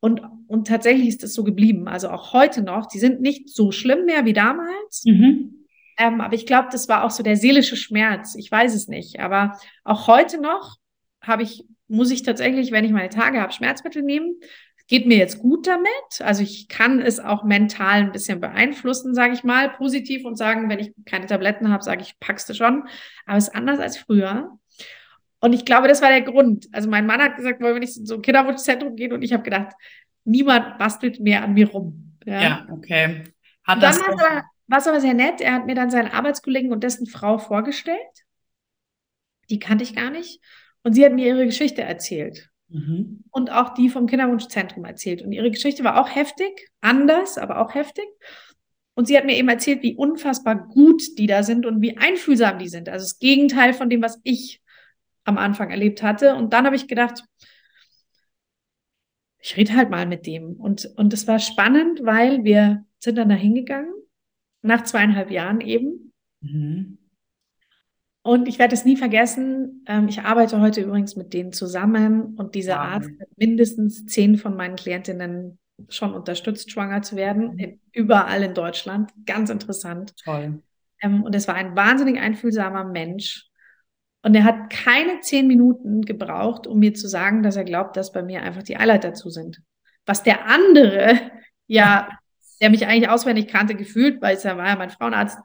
[0.00, 1.88] Und, und tatsächlich ist es so geblieben.
[1.88, 5.04] Also auch heute noch, die sind nicht so schlimm mehr wie damals.
[5.04, 5.66] Mhm.
[5.98, 8.36] Ähm, aber ich glaube, das war auch so der seelische Schmerz.
[8.36, 9.20] Ich weiß es nicht.
[9.20, 10.76] Aber auch heute noch
[11.20, 14.40] habe ich, muss ich tatsächlich, wenn ich meine Tage habe, Schmerzmittel nehmen.
[14.86, 16.20] Geht mir jetzt gut damit.
[16.20, 20.70] Also ich kann es auch mental ein bisschen beeinflussen, sage ich mal, positiv und sagen,
[20.70, 22.88] wenn ich keine Tabletten habe, sage ich, packst du schon.
[23.26, 24.58] Aber es ist anders als früher.
[25.40, 26.68] Und ich glaube, das war der Grund.
[26.72, 29.12] Also mein Mann hat gesagt, wollen wir nicht in so ein Kinderwunschzentrum gehen?
[29.12, 29.74] Und ich habe gedacht,
[30.24, 32.16] niemand bastelt mehr an mir rum.
[32.24, 33.24] Ja, okay.
[33.64, 35.40] Hat das war es aber sehr nett.
[35.40, 37.98] Er hat mir dann seinen Arbeitskollegen und dessen Frau vorgestellt.
[39.50, 40.40] Die kannte ich gar nicht.
[40.88, 42.48] Und sie hat mir ihre Geschichte erzählt.
[42.68, 43.22] Mhm.
[43.30, 45.20] Und auch die vom Kinderwunschzentrum erzählt.
[45.20, 48.06] Und ihre Geschichte war auch heftig, anders, aber auch heftig.
[48.94, 52.58] Und sie hat mir eben erzählt, wie unfassbar gut die da sind und wie einfühlsam
[52.58, 52.88] die sind.
[52.88, 54.62] Also das Gegenteil von dem, was ich
[55.24, 56.34] am Anfang erlebt hatte.
[56.34, 57.22] Und dann habe ich gedacht,
[59.40, 60.54] ich rede halt mal mit dem.
[60.54, 63.92] Und, und es war spannend, weil wir sind dann da hingegangen,
[64.62, 66.14] nach zweieinhalb Jahren eben.
[66.40, 66.96] Mhm.
[68.22, 69.84] Und ich werde es nie vergessen.
[69.86, 72.86] Ähm, ich arbeite heute übrigens mit denen zusammen und dieser Wow.
[72.86, 78.54] Arzt hat mindestens zehn von meinen Klientinnen schon unterstützt, schwanger zu werden, in, überall in
[78.54, 79.12] Deutschland.
[79.26, 80.14] Ganz interessant.
[80.24, 80.62] Toll.
[81.00, 83.46] Ähm, und es war ein wahnsinnig einfühlsamer Mensch.
[84.22, 88.12] Und er hat keine zehn Minuten gebraucht, um mir zu sagen, dass er glaubt, dass
[88.12, 89.62] bei mir einfach die Eileiter zu sind.
[90.06, 91.18] Was der andere,
[91.66, 92.08] ja,
[92.60, 95.38] der mich eigentlich auswendig kannte, gefühlt, weil es ja war ja mein Frauenarzt,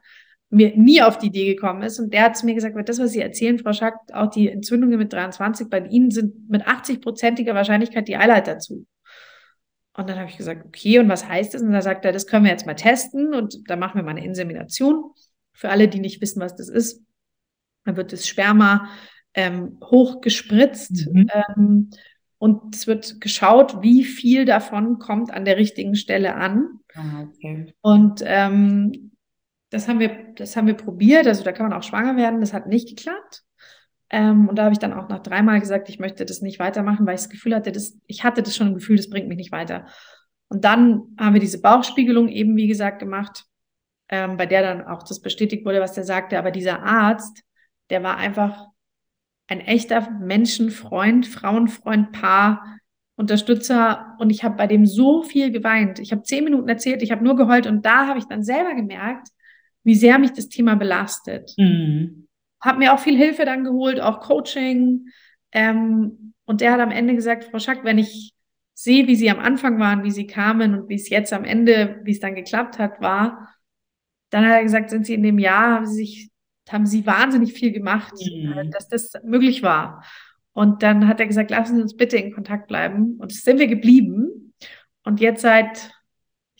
[0.53, 1.99] mir nie auf die Idee gekommen ist.
[1.99, 4.97] Und der hat zu mir gesagt, das, was Sie erzählen, Frau Schack, auch die Entzündungen
[4.97, 8.85] mit 23, bei Ihnen sind mit 80-prozentiger Wahrscheinlichkeit die Eileiter zu.
[9.95, 11.61] Und dann habe ich gesagt, okay, und was heißt das?
[11.61, 14.11] Und da sagt er, das können wir jetzt mal testen und da machen wir mal
[14.11, 15.11] eine Insemination.
[15.53, 17.01] Für alle, die nicht wissen, was das ist,
[17.85, 18.89] dann wird das Sperma
[19.33, 21.27] ähm, hochgespritzt Mhm.
[21.33, 21.89] ähm,
[22.37, 26.79] und es wird geschaut, wie viel davon kommt an der richtigen Stelle an.
[26.93, 27.73] Ah, okay.
[27.81, 29.12] Und ähm,
[29.73, 31.25] das haben wir, das haben wir probiert.
[31.25, 32.41] Also da kann man auch schwanger werden.
[32.41, 33.43] Das hat nicht geklappt.
[34.09, 37.05] Ähm, und da habe ich dann auch nach dreimal gesagt, ich möchte das nicht weitermachen,
[37.07, 39.37] weil ich das Gefühl hatte, das, ich hatte das schon im Gefühl, das bringt mich
[39.37, 39.87] nicht weiter.
[40.47, 43.45] Und dann haben wir diese Bauchspiegelung eben, wie gesagt, gemacht,
[44.09, 46.37] ähm, bei der dann auch das bestätigt wurde, was der sagte.
[46.37, 47.41] Aber dieser Arzt,
[47.89, 48.67] der war einfach
[49.47, 52.77] ein echter Menschenfreund, Frauenfreund, Paar,
[53.15, 54.15] Unterstützer.
[54.19, 55.97] Und ich habe bei dem so viel geweint.
[55.97, 57.65] Ich habe zehn Minuten erzählt, ich habe nur geheult.
[57.65, 59.29] Und da habe ich dann selber gemerkt,
[59.83, 61.53] wie sehr mich das Thema belastet.
[61.57, 62.27] Mhm.
[62.61, 65.07] Habe mir auch viel Hilfe dann geholt, auch Coaching.
[65.51, 68.33] Ähm, und der hat am Ende gesagt, Frau Schack, wenn ich
[68.73, 72.01] sehe, wie Sie am Anfang waren, wie Sie kamen und wie es jetzt am Ende,
[72.03, 73.53] wie es dann geklappt hat, war,
[74.29, 76.29] dann hat er gesagt, sind Sie in dem Jahr, haben Sie sich
[76.71, 78.71] haben sie wahnsinnig viel gemacht, mhm.
[78.71, 80.03] dass das möglich war.
[80.53, 83.17] Und dann hat er gesagt, lassen Sie uns bitte in Kontakt bleiben.
[83.19, 84.53] Und sind wir geblieben.
[85.03, 85.91] Und jetzt seit,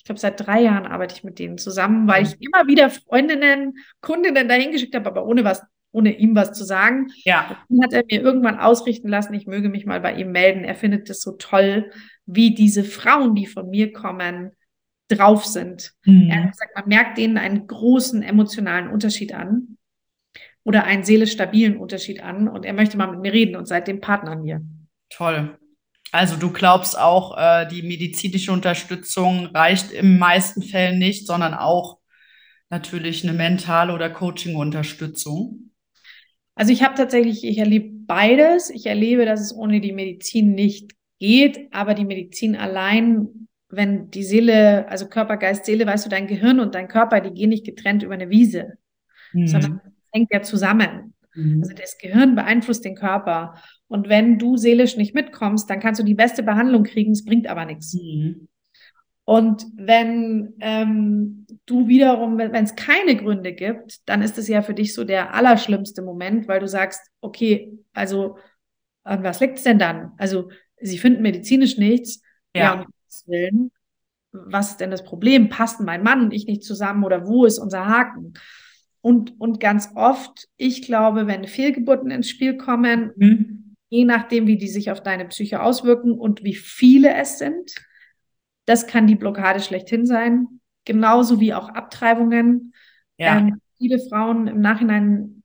[0.03, 3.77] ich glaube, seit drei Jahren arbeite ich mit denen zusammen, weil ich immer wieder Freundinnen,
[4.01, 5.63] Kundinnen dahin geschickt habe, aber ohne was,
[5.93, 7.07] ohne ihm was zu sagen.
[7.23, 7.57] Ja.
[7.69, 10.65] dann hat er mir irgendwann ausrichten lassen, ich möge mich mal bei ihm melden.
[10.65, 11.89] Er findet es so toll,
[12.25, 14.51] wie diese Frauen, die von mir kommen,
[15.07, 15.93] drauf sind.
[16.03, 16.29] Mhm.
[16.29, 19.77] Er hat gesagt, man merkt denen einen großen emotionalen Unterschied an
[20.65, 24.01] oder einen seelisch stabilen Unterschied an und er möchte mal mit mir reden und seitdem
[24.01, 24.61] Partner mir.
[25.09, 25.57] Toll.
[26.13, 31.97] Also du glaubst auch, äh, die medizinische Unterstützung reicht in meisten Fällen nicht, sondern auch
[32.69, 35.71] natürlich eine mentale oder Coaching-Unterstützung.
[36.53, 38.69] Also ich habe tatsächlich, ich erlebe beides.
[38.69, 44.23] Ich erlebe, dass es ohne die Medizin nicht geht, aber die Medizin allein, wenn die
[44.23, 47.65] Seele, also Körper, Geist, Seele, weißt du, dein Gehirn und dein Körper, die gehen nicht
[47.65, 48.73] getrennt über eine Wiese,
[49.31, 49.47] mhm.
[49.47, 51.15] sondern hängt ja zusammen.
[51.33, 51.61] Mhm.
[51.63, 53.55] Also das Gehirn beeinflusst den Körper.
[53.93, 57.45] Und wenn du seelisch nicht mitkommst, dann kannst du die beste Behandlung kriegen, es bringt
[57.45, 57.93] aber nichts.
[57.93, 58.47] Mhm.
[59.23, 64.73] Und wenn ähm, du wiederum, wenn es keine Gründe gibt, dann ist es ja für
[64.73, 68.37] dich so der allerschlimmste Moment, weil du sagst, okay, also
[69.03, 70.13] an was liegt es denn dann?
[70.17, 70.49] Also
[70.81, 72.19] sie finden medizinisch nichts,
[72.55, 72.85] ja, ja
[73.27, 73.71] Willen.
[74.31, 75.49] Was ist denn das Problem?
[75.49, 78.33] Passen mein Mann und ich nicht zusammen oder wo ist unser Haken?
[79.01, 83.62] Und, und ganz oft, ich glaube, wenn Fehlgeburten ins Spiel kommen, mhm.
[83.93, 87.75] Je nachdem, wie die sich auf deine Psyche auswirken und wie viele es sind,
[88.65, 90.47] das kann die Blockade schlechthin sein.
[90.83, 92.73] Genauso wie auch Abtreibungen.
[93.17, 93.37] Ja.
[93.37, 95.43] Ähm, viele Frauen im Nachhinein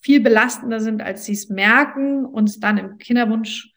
[0.00, 3.74] viel belastender sind, als sie es merken und dann im Kinderwunsch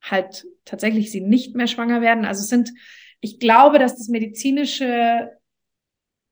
[0.00, 2.24] halt tatsächlich sie nicht mehr schwanger werden.
[2.24, 2.70] Also es sind,
[3.20, 5.32] ich glaube, dass das medizinische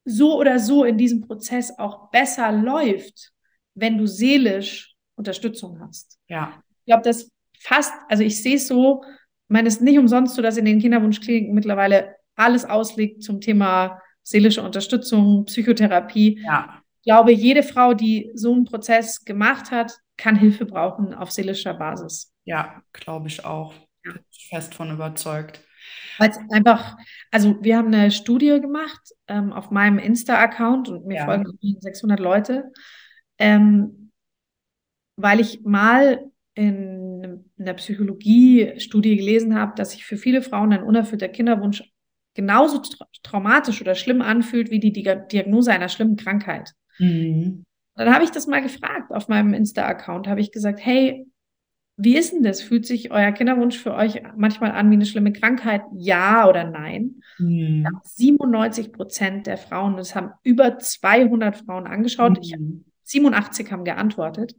[0.04, 3.32] so oder so in diesem Prozess auch besser läuft,
[3.74, 6.16] wenn du seelisch Unterstützung hast.
[6.28, 6.62] Ja.
[6.88, 10.34] Ich glaube, das fast, also ich sehe es so, ich meine, es ist nicht umsonst
[10.34, 16.40] so, dass in den Kinderwunschkliniken mittlerweile alles ausliegt zum Thema seelische Unterstützung, Psychotherapie.
[16.42, 16.82] Ja.
[17.00, 21.74] Ich glaube, jede Frau, die so einen Prozess gemacht hat, kann Hilfe brauchen auf seelischer
[21.74, 22.32] Basis.
[22.44, 23.74] Ja, glaube ich auch.
[24.02, 24.12] Ja.
[24.12, 25.60] Bin ich fest von überzeugt.
[26.16, 26.96] Weil es einfach,
[27.30, 31.24] also wir haben eine Studie gemacht ähm, auf meinem Insta-Account und mir ja.
[31.26, 32.72] folgen 600 Leute,
[33.38, 34.10] ähm,
[35.16, 41.28] weil ich mal in einer Psychologie-Studie gelesen habe, dass sich für viele Frauen ein unerfüllter
[41.28, 41.84] Kinderwunsch
[42.34, 46.72] genauso tra traumatisch oder schlimm anfühlt wie die Diagnose einer schlimmen Krankheit.
[46.98, 47.64] Mhm.
[47.94, 51.26] Dann habe ich das mal gefragt auf meinem Insta-Account, habe ich gesagt, hey,
[51.96, 52.62] wie ist denn das?
[52.62, 55.82] Fühlt sich euer Kinderwunsch für euch manchmal an wie eine schlimme Krankheit?
[55.96, 57.22] Ja oder nein?
[57.38, 57.88] Mhm.
[58.04, 62.84] 97 Prozent der Frauen, das haben über 200 Frauen angeschaut, mhm.
[63.02, 64.54] 87 haben geantwortet.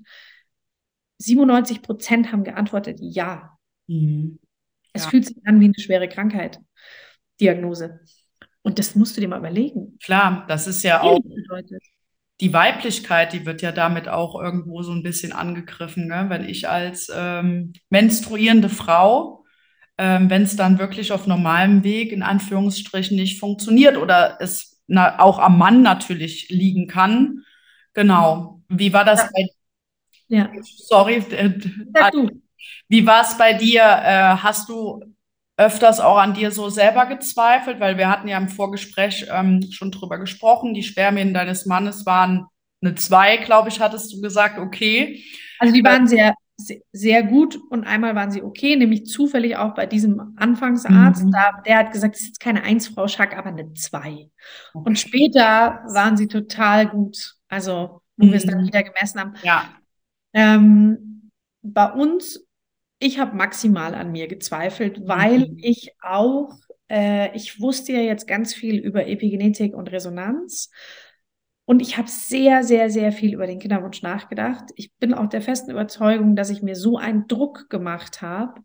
[1.20, 3.58] 97 Prozent haben geantwortet ja.
[3.88, 4.40] Mhm.
[4.94, 5.10] Es ja.
[5.10, 6.60] fühlt sich an wie eine schwere Krankheit.
[7.40, 8.00] Diagnose.
[8.62, 9.98] Und das musst du dir mal überlegen.
[10.04, 11.20] Klar, das ist ja auch.
[12.42, 16.08] Die Weiblichkeit, die wird ja damit auch irgendwo so ein bisschen angegriffen.
[16.08, 16.28] Ne?
[16.30, 19.44] Wenn ich als ähm, menstruierende Frau,
[19.98, 25.20] ähm, wenn es dann wirklich auf normalem Weg in Anführungsstrichen nicht funktioniert oder es na,
[25.20, 27.44] auch am Mann natürlich liegen kann.
[27.94, 28.62] Genau.
[28.70, 29.30] Wie war das ja.
[29.34, 29.48] bei
[30.30, 30.50] ja.
[30.62, 31.16] Sorry.
[31.32, 31.60] Äh,
[32.88, 33.82] wie war es bei dir?
[33.82, 35.04] Äh, hast du
[35.58, 39.92] öfters auch an dir so selber gezweifelt, weil wir hatten ja im Vorgespräch ähm, schon
[39.92, 40.74] drüber gesprochen.
[40.74, 42.46] Die Spermien deines Mannes waren
[42.82, 45.22] eine 2, glaube ich, hattest du gesagt, okay.
[45.60, 46.34] Also die waren sehr,
[46.94, 51.26] sehr gut und einmal waren sie okay, nämlich zufällig auch bei diesem Anfangsarzt.
[51.26, 51.32] Mhm.
[51.32, 54.00] Da, der hat gesagt, es ist jetzt keine 1, Frau Schack, aber eine 2.
[54.00, 54.30] Okay.
[54.74, 57.36] Und später waren sie total gut.
[57.50, 58.30] Also, wo mhm.
[58.32, 59.34] wir es dann wieder gemessen haben.
[59.44, 59.66] Ja.
[60.34, 62.46] Ähm, bei uns
[63.00, 65.58] ich habe maximal an mir gezweifelt, weil mhm.
[65.58, 70.70] ich auch, äh, ich wusste ja jetzt ganz viel über Epigenetik und Resonanz.
[71.64, 74.66] Und ich habe sehr, sehr, sehr viel über den Kinderwunsch nachgedacht.
[74.76, 78.62] Ich bin auch der festen Überzeugung, dass ich mir so einen Druck gemacht habe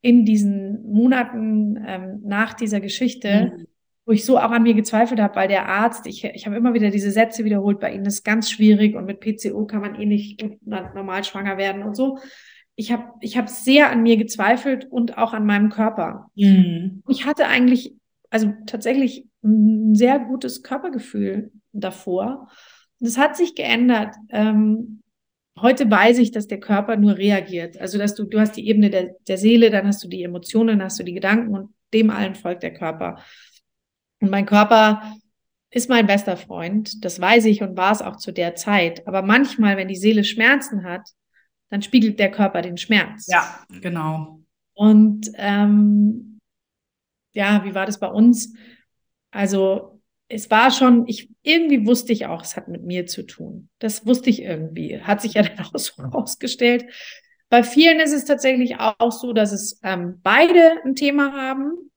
[0.00, 3.66] in diesen Monaten ähm, nach dieser Geschichte, mhm.
[4.06, 6.72] Wo ich so auch an mir gezweifelt habe, weil der Arzt, ich, ich habe immer
[6.72, 10.06] wieder diese Sätze wiederholt, bei Ihnen ist ganz schwierig und mit PCO kann man eh
[10.06, 12.18] nicht normal schwanger werden und so
[12.76, 16.30] ich habe ich hab sehr an mir gezweifelt und auch an meinem Körper.
[16.36, 17.02] Mhm.
[17.08, 17.94] Ich hatte eigentlich,
[18.30, 22.48] also tatsächlich ein sehr gutes Körpergefühl davor.
[23.00, 24.14] Das hat sich geändert.
[24.28, 25.02] Ähm,
[25.58, 27.80] heute weiß ich, dass der Körper nur reagiert.
[27.80, 30.82] Also, dass du, du hast die Ebene der, der Seele, dann hast du die Emotionen,
[30.82, 33.22] hast du die Gedanken und dem allen folgt der Körper.
[34.20, 35.02] Und mein Körper
[35.70, 39.06] ist mein bester Freund, das weiß ich und war es auch zu der Zeit.
[39.06, 41.08] Aber manchmal, wenn die Seele Schmerzen hat,
[41.68, 43.26] dann spiegelt der Körper den Schmerz.
[43.28, 44.40] Ja, genau.
[44.74, 46.38] Und ähm,
[47.32, 48.54] ja, wie war das bei uns?
[49.30, 53.68] Also es war schon, ich irgendwie wusste ich auch, es hat mit mir zu tun.
[53.78, 55.00] Das wusste ich irgendwie.
[55.00, 56.86] Hat sich ja dann auch so herausgestellt.
[57.48, 61.90] Bei vielen ist es tatsächlich auch so, dass es ähm, beide ein Thema haben.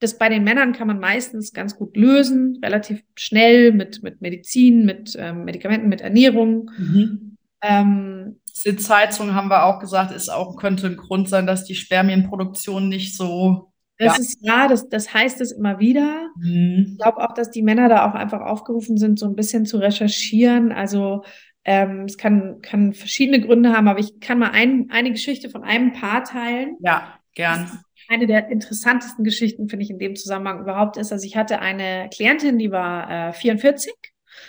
[0.00, 4.84] Das bei den Männern kann man meistens ganz gut lösen, relativ schnell mit, mit Medizin,
[4.84, 6.70] mit ähm, Medikamenten, mit Ernährung.
[6.78, 7.36] Mhm.
[7.62, 12.88] Ähm, Sitzheizung haben wir auch gesagt, ist auch, könnte ein Grund sein, dass die Spermienproduktion
[12.88, 13.72] nicht so.
[13.98, 14.22] Das ja.
[14.22, 16.28] ist ja, das, das heißt es immer wieder.
[16.36, 16.86] Mhm.
[16.90, 19.78] Ich glaube auch, dass die Männer da auch einfach aufgerufen sind, so ein bisschen zu
[19.78, 20.70] recherchieren.
[20.70, 21.24] Also
[21.64, 25.64] ähm, es kann, kann verschiedene Gründe haben, aber ich kann mal ein, eine Geschichte von
[25.64, 26.76] einem Paar teilen.
[26.80, 27.80] Ja, gern.
[28.08, 32.08] Eine der interessantesten Geschichten, finde ich, in dem Zusammenhang überhaupt ist, also ich hatte eine
[32.12, 33.94] Klientin, die war äh, 44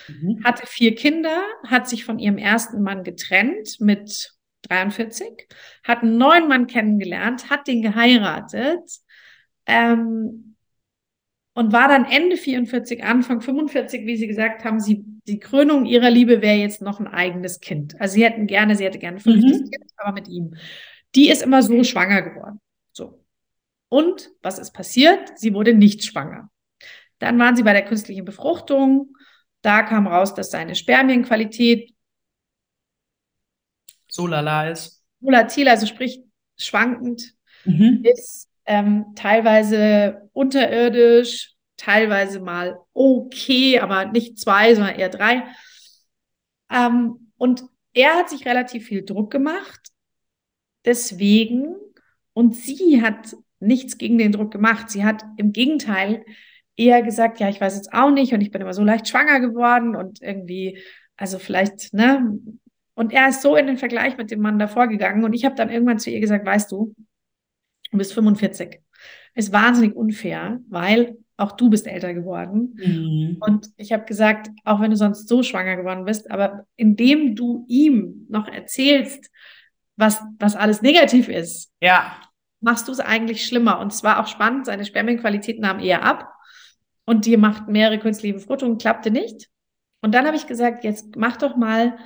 [0.08, 0.44] mhm.
[0.44, 4.34] hatte vier Kinder, hat sich von ihrem ersten Mann getrennt mit
[4.64, 5.48] 43,
[5.84, 8.84] hat einen neuen Mann kennengelernt, hat den geheiratet
[9.66, 10.56] ähm,
[11.54, 16.10] und war dann Ende 44, Anfang 45, wie sie gesagt haben, sie, die Krönung ihrer
[16.10, 18.00] Liebe wäre jetzt noch ein eigenes Kind.
[18.00, 19.70] Also sie hätten gerne, sie hätte gerne fünftes mhm.
[19.70, 20.56] Kind, aber mit ihm.
[21.16, 22.60] Die ist immer so schwanger geworden.
[23.90, 25.38] Und was ist passiert?
[25.38, 26.50] Sie wurde nicht schwanger.
[27.18, 29.14] Dann waren sie bei der künstlichen Befruchtung
[29.62, 31.94] da kam raus, dass seine Spermienqualität
[34.08, 35.04] so lala ist.
[35.20, 36.22] Volatil, also sprich
[36.58, 37.34] schwankend,
[37.66, 38.04] mhm.
[38.04, 45.44] ist ähm, teilweise unterirdisch, teilweise mal okay, aber nicht zwei, sondern eher drei.
[46.72, 47.64] Ähm, und
[47.94, 49.90] er hat sich relativ viel Druck gemacht.
[50.86, 51.76] Deswegen,
[52.34, 54.90] und sie hat nichts gegen den Druck gemacht.
[54.90, 56.26] Sie hat im Gegenteil
[56.76, 59.40] eher gesagt, ja, ich weiß jetzt auch nicht und ich bin immer so leicht schwanger
[59.40, 60.80] geworden und irgendwie,
[61.18, 62.40] also vielleicht, ne?
[62.94, 65.56] Und er ist so in den Vergleich mit dem Mann davor gegangen und ich habe
[65.56, 66.94] dann irgendwann zu ihr gesagt, weißt du,
[67.92, 68.82] du bist 45.
[69.36, 72.76] Ist wahnsinnig unfair, weil auch du bist älter geworden.
[72.78, 73.38] Mhm.
[73.40, 77.66] Und ich habe gesagt, auch wenn du sonst so schwanger geworden bist, aber indem du
[77.70, 79.30] ihm noch erzählst,
[79.96, 82.22] was, was alles negativ ist, ja.
[82.62, 83.80] Machst du es eigentlich schlimmer.
[83.80, 86.34] Und zwar auch spannend, seine Spermienqualität nahm eher ab
[87.06, 89.50] und die macht mehrere künstliche Befruchtungen, klappte nicht.
[90.02, 91.98] Und dann habe ich gesagt, jetzt mach doch mal,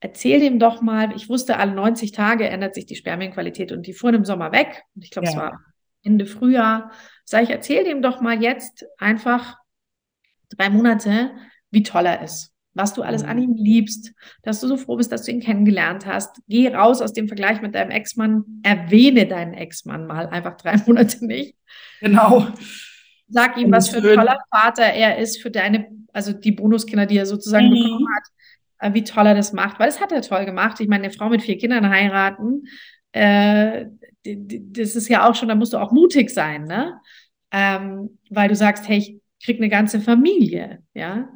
[0.00, 3.92] erzähl dem doch mal, ich wusste, alle 90 Tage ändert sich die Spermienqualität und die
[3.92, 4.82] fuhren im Sommer weg.
[4.94, 5.32] Und ich glaube, ja.
[5.32, 5.60] es war
[6.02, 6.92] Ende Frühjahr.
[7.24, 9.56] Sag ich, erzähl dem doch mal jetzt einfach
[10.50, 11.32] drei Monate,
[11.70, 13.28] wie toll er ist, was du alles mhm.
[13.28, 14.12] an ihm liebst,
[14.42, 16.40] dass du so froh bist, dass du ihn kennengelernt hast.
[16.48, 21.24] Geh raus aus dem Vergleich mit deinem Ex-Mann, erwähne deinen Ex-Mann mal einfach drei Monate
[21.26, 21.56] nicht.
[22.00, 22.48] Genau.
[23.28, 27.16] Sag ihm, was für ein toller Vater er ist für deine, also die Bonuskinder, die
[27.16, 27.74] er sozusagen mhm.
[27.74, 30.80] bekommen hat, äh, wie toll er das macht, weil das hat er toll gemacht.
[30.80, 32.64] Ich meine, eine Frau mit vier Kindern heiraten,
[33.12, 33.86] äh,
[34.24, 37.00] das ist ja auch schon, da musst du auch mutig sein, ne?
[37.50, 41.28] Ähm, weil du sagst, hey, ich krieg eine ganze Familie, ja.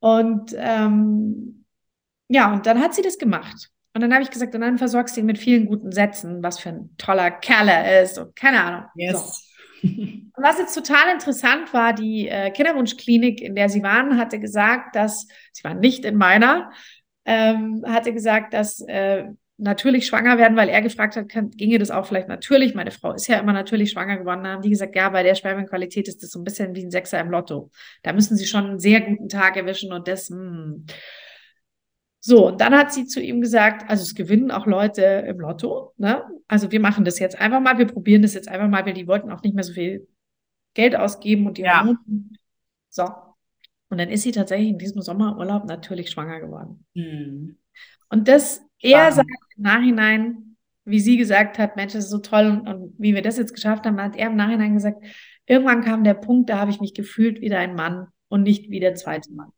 [0.00, 1.64] Und ähm,
[2.28, 3.70] ja, und dann hat sie das gemacht.
[3.94, 6.58] Und dann habe ich gesagt, und dann versorgst du ihn mit vielen guten Sätzen, was
[6.58, 8.84] für ein toller Kerl er ist und keine Ahnung.
[8.94, 9.12] Yes.
[9.82, 9.88] So.
[9.88, 14.94] Und was jetzt total interessant war, die äh, Kinderwunschklinik, in der sie waren, hatte gesagt,
[14.94, 16.70] dass, sie waren nicht in meiner,
[17.24, 19.24] ähm, hatte gesagt, dass äh,
[19.58, 22.74] natürlich schwanger werden, weil er gefragt hat, kann, ginge das auch vielleicht natürlich?
[22.74, 24.44] Meine Frau ist ja immer natürlich schwanger geworden.
[24.44, 26.90] Da haben die gesagt, ja, bei der Spermienqualität ist das so ein bisschen wie ein
[26.90, 27.70] Sechser im Lotto.
[28.02, 30.86] Da müssen sie schon einen sehr guten Tag erwischen und das, mh, hm.
[32.20, 35.94] So, und dann hat sie zu ihm gesagt, also es gewinnen auch Leute im Lotto.
[35.96, 36.22] Ne?
[36.48, 39.06] Also wir machen das jetzt einfach mal, wir probieren das jetzt einfach mal, weil die
[39.06, 40.08] wollten auch nicht mehr so viel
[40.74, 41.94] Geld ausgeben und die ja.
[42.88, 43.04] So.
[43.88, 46.84] Und dann ist sie tatsächlich in diesem Sommerurlaub natürlich schwanger geworden.
[46.94, 47.58] Mhm.
[48.10, 52.46] Und das, er sagt im Nachhinein, wie sie gesagt hat, Mensch, das ist so toll
[52.46, 55.04] und, und wie wir das jetzt geschafft haben, hat er im Nachhinein gesagt,
[55.46, 58.80] irgendwann kam der Punkt, da habe ich mich gefühlt wie ein Mann und nicht wie
[58.80, 59.50] der zweite Mann.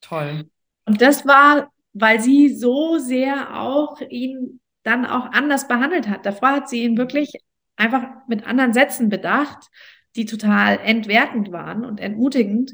[0.00, 0.50] Toll.
[0.84, 6.24] Und das war weil sie so sehr auch ihn dann auch anders behandelt hat.
[6.24, 7.32] Davor hat sie ihn wirklich
[7.76, 9.68] einfach mit anderen Sätzen bedacht,
[10.16, 12.72] die total entwertend waren und entmutigend.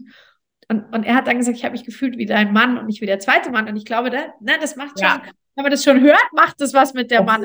[0.68, 3.00] Und, und er hat dann gesagt, ich habe mich gefühlt wie dein Mann und nicht
[3.00, 3.68] wie der zweite Mann.
[3.68, 5.22] Und ich glaube, da, ne, das macht schon, ja.
[5.56, 7.44] Wenn man das schon hört, macht das was mit der Mann.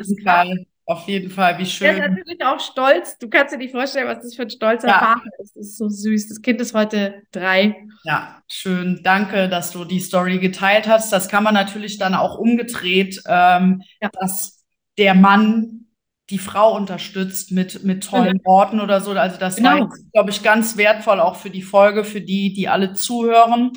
[0.85, 1.87] Auf jeden Fall, wie schön.
[1.87, 3.17] Er ist natürlich auch stolz.
[3.17, 4.99] Du kannst dir nicht vorstellen, was das für ein stolzer ja.
[4.99, 5.55] Vater ist.
[5.55, 6.27] Das ist so süß.
[6.27, 7.77] Das Kind ist heute drei.
[8.03, 8.99] Ja, schön.
[9.03, 11.13] Danke, dass du die Story geteilt hast.
[11.13, 14.09] Das kann man natürlich dann auch umgedreht, ähm, ja.
[14.19, 14.65] dass
[14.97, 15.85] der Mann
[16.29, 19.13] die Frau unterstützt mit, mit tollen Worten oder so.
[19.13, 19.71] Das war, glaube ich, mit, mit tollen genau.
[19.71, 19.81] Worten oder so.
[19.81, 19.81] Also das genau.
[19.81, 23.71] war, glaube ich, ganz wertvoll auch für die Folge, für die, die alle zuhören.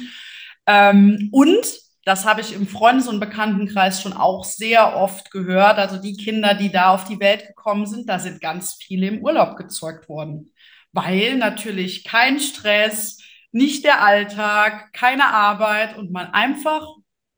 [0.66, 5.78] Ähm, und das habe ich im Freundes- und Bekanntenkreis schon auch sehr oft gehört.
[5.78, 9.22] Also die Kinder, die da auf die Welt gekommen sind, da sind ganz viele im
[9.22, 10.52] Urlaub gezeugt worden.
[10.92, 13.18] Weil natürlich kein Stress,
[13.52, 16.86] nicht der Alltag, keine Arbeit und man einfach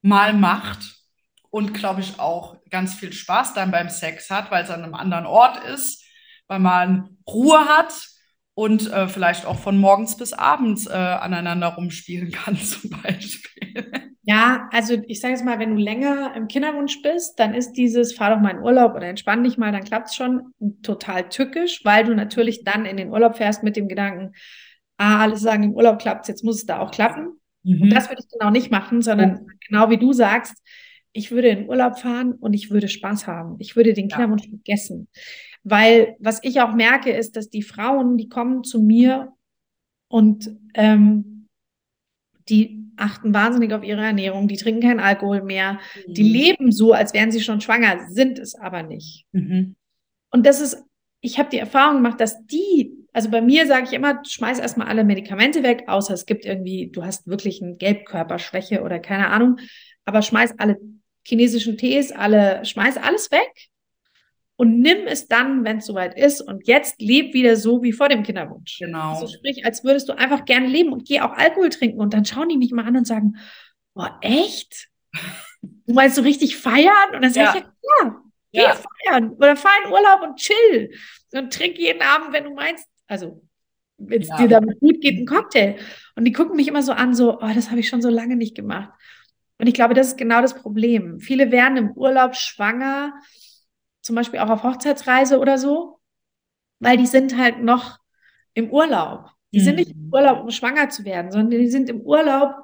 [0.02, 0.96] mal macht
[1.50, 4.94] und glaube ich auch ganz viel Spaß dann beim Sex hat, weil es an einem
[4.94, 6.04] anderen Ort ist,
[6.48, 7.92] weil man Ruhe hat
[8.56, 13.92] und äh, vielleicht auch von morgens bis abends äh, aneinander rumspielen kann zum Beispiel.
[14.22, 18.14] Ja, also ich sage jetzt mal, wenn du länger im Kinderwunsch bist, dann ist dieses
[18.14, 21.84] fahr doch mal in Urlaub oder entspann dich mal, dann klappt es schon total tückisch,
[21.84, 24.32] weil du natürlich dann in den Urlaub fährst mit dem Gedanken,
[24.96, 27.38] ah, alle sagen, im Urlaub klappt jetzt muss es da auch klappen.
[27.62, 27.82] Mhm.
[27.82, 29.50] Und das würde ich genau nicht machen, sondern oh.
[29.68, 30.56] genau wie du sagst,
[31.12, 33.56] ich würde in Urlaub fahren und ich würde Spaß haben.
[33.58, 34.50] Ich würde den Kinderwunsch ja.
[34.50, 35.08] vergessen.
[35.68, 39.32] Weil was ich auch merke, ist, dass die Frauen, die kommen zu mir
[40.06, 41.48] und ähm,
[42.48, 46.14] die achten wahnsinnig auf ihre Ernährung, die trinken keinen Alkohol mehr, mhm.
[46.14, 49.24] die leben so, als wären sie schon schwanger, sind es aber nicht.
[49.32, 49.74] Mhm.
[50.30, 50.84] Und das ist,
[51.20, 54.86] ich habe die Erfahrung gemacht, dass die, also bei mir sage ich immer, schmeiß erstmal
[54.86, 59.58] alle Medikamente weg, außer es gibt irgendwie, du hast wirklich eine Gelbkörperschwäche oder keine Ahnung,
[60.04, 60.78] aber schmeiß alle
[61.26, 63.50] chinesischen Tees, alle, schmeiß alles weg
[64.56, 66.40] und nimm es dann, wenn es soweit ist.
[66.40, 68.78] Und jetzt leb wieder so wie vor dem Kinderwunsch.
[68.78, 69.14] Genau.
[69.14, 72.00] Also sprich, als würdest du einfach gerne leben und geh auch Alkohol trinken.
[72.00, 73.36] Und dann schauen die mich mal an und sagen,
[73.94, 74.88] boah, echt?
[75.62, 77.14] Du meinst so richtig feiern?
[77.14, 77.64] Und dann sage ja.
[77.64, 77.64] ich,
[78.02, 78.74] ja, geh ja.
[78.74, 80.90] feiern oder fahr in Urlaub und chill.
[81.32, 83.42] Und trink jeden Abend, wenn du meinst, also
[83.98, 84.38] wenn es ja.
[84.38, 85.76] dir damit gut geht, einen Cocktail.
[86.14, 88.36] Und die gucken mich immer so an, so, oh, das habe ich schon so lange
[88.36, 88.90] nicht gemacht.
[89.58, 91.18] Und ich glaube, das ist genau das Problem.
[91.18, 93.14] Viele werden im Urlaub schwanger,
[94.06, 96.00] zum Beispiel auch auf Hochzeitsreise oder so,
[96.78, 97.98] weil die sind halt noch
[98.54, 99.30] im Urlaub.
[99.52, 99.64] Die mhm.
[99.64, 100.12] sind nicht im mhm.
[100.12, 102.54] Urlaub, um schwanger zu werden, sondern die sind im Urlaub,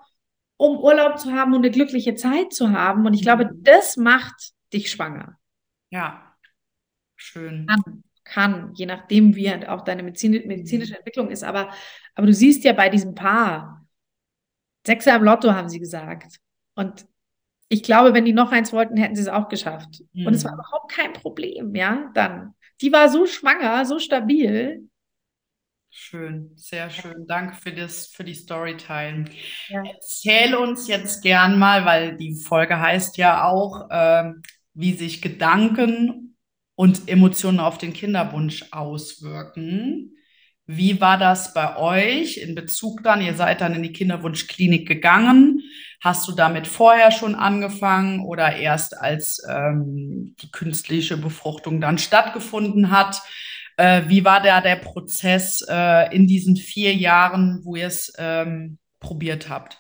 [0.57, 3.05] um Urlaub zu haben und eine glückliche Zeit zu haben.
[3.05, 3.63] Und ich glaube, mhm.
[3.65, 5.37] das macht dich schwanger.
[5.91, 6.35] Ja,
[7.17, 7.67] schön.
[7.67, 11.43] Kann, kann je nachdem, wie halt auch deine medizinische Entwicklung ist.
[11.43, 11.71] Aber,
[12.15, 13.85] aber du siehst ja bei diesem Paar,
[14.87, 16.39] Sechser im Lotto, haben sie gesagt.
[16.75, 17.07] Und
[17.73, 20.03] ich glaube, wenn die noch eins wollten, hätten sie es auch geschafft.
[20.13, 20.27] Mhm.
[20.27, 20.61] Und es war mhm.
[20.61, 22.55] überhaupt kein Problem, ja, dann.
[22.83, 24.89] Die war so schwanger, so stabil.
[25.89, 27.27] Schön, sehr schön.
[27.27, 29.25] Danke für, das, für die Storytime.
[29.69, 29.83] Ja.
[29.87, 34.33] Erzähl uns jetzt gern mal, weil die Folge heißt ja auch, äh,
[34.75, 36.37] wie sich Gedanken
[36.75, 40.15] und Emotionen auf den Kinderwunsch auswirken.
[40.67, 43.21] Wie war das bei euch in Bezug dann?
[43.21, 45.63] Ihr seid dann in die Kinderwunschklinik gegangen.
[46.01, 52.91] Hast du damit vorher schon angefangen oder erst als ähm, die künstliche Befruchtung dann stattgefunden
[52.91, 53.21] hat?
[53.77, 58.79] Äh, wie war da der Prozess äh, in diesen vier Jahren, wo ihr es ähm,
[59.01, 59.79] probiert habt?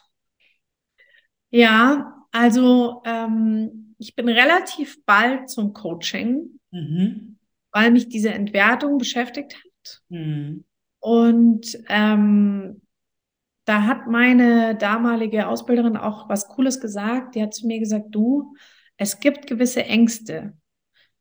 [1.50, 7.38] Ja, also ähm, ich bin relativ bald zum Coaching, mhm.
[7.70, 10.00] weil mich diese Entwertung beschäftigt hat.
[10.08, 10.64] Mhm.
[11.02, 12.80] Und ähm,
[13.64, 17.34] da hat meine damalige Ausbilderin auch was Cooles gesagt.
[17.34, 18.54] Die hat zu mir gesagt, du,
[18.96, 20.56] es gibt gewisse Ängste.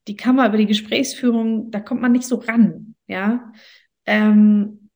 [0.07, 2.93] Die kann man über die Gesprächsführung, da kommt man nicht so ran.
[3.07, 3.51] Ja,
[4.05, 4.89] ähm,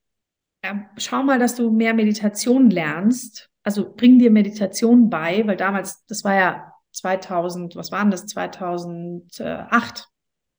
[0.96, 3.50] schau mal, dass du mehr Meditation lernst.
[3.64, 10.08] Also bring dir Meditation bei, weil damals, das war ja 2000, was waren das, 2008.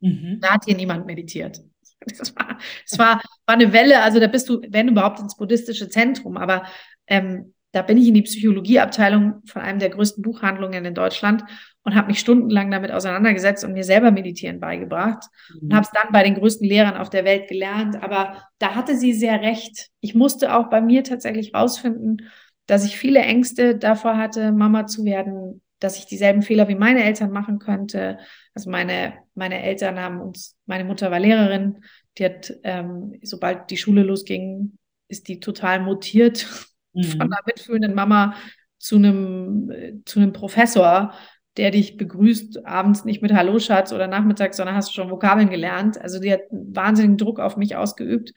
[0.01, 0.39] Mhm.
[0.41, 1.61] Da hat hier niemand meditiert.
[2.18, 2.58] Das war,
[2.89, 6.64] das war, war eine Welle, also da bist du, wenn überhaupt, ins buddhistische Zentrum, aber
[7.08, 11.43] ähm, da bin ich in die Psychologieabteilung von einem der größten Buchhandlungen in Deutschland
[11.84, 15.68] und habe mich stundenlang damit auseinandergesetzt und mir selber Meditieren beigebracht mhm.
[15.68, 18.02] und habe es dann bei den größten Lehrern auf der Welt gelernt.
[18.02, 19.89] Aber da hatte sie sehr recht.
[20.00, 22.30] Ich musste auch bei mir tatsächlich rausfinden,
[22.66, 27.04] dass ich viele Ängste davor hatte, Mama zu werden, dass ich dieselben Fehler wie meine
[27.04, 28.18] Eltern machen könnte.
[28.54, 31.83] Also meine, meine Eltern haben uns, meine Mutter war Lehrerin,
[32.17, 34.77] die hat, ähm, sobald die Schule losging,
[35.07, 36.47] ist die total mutiert
[36.93, 37.03] mhm.
[37.03, 38.35] von einer mitfühlenden Mama
[38.77, 41.13] zu einem, zu einem Professor,
[41.57, 45.49] der dich begrüßt, abends nicht mit Hallo Schatz oder nachmittags, sondern hast du schon Vokabeln
[45.49, 45.99] gelernt.
[45.99, 48.33] Also die hat einen wahnsinnigen Druck auf mich ausgeübt.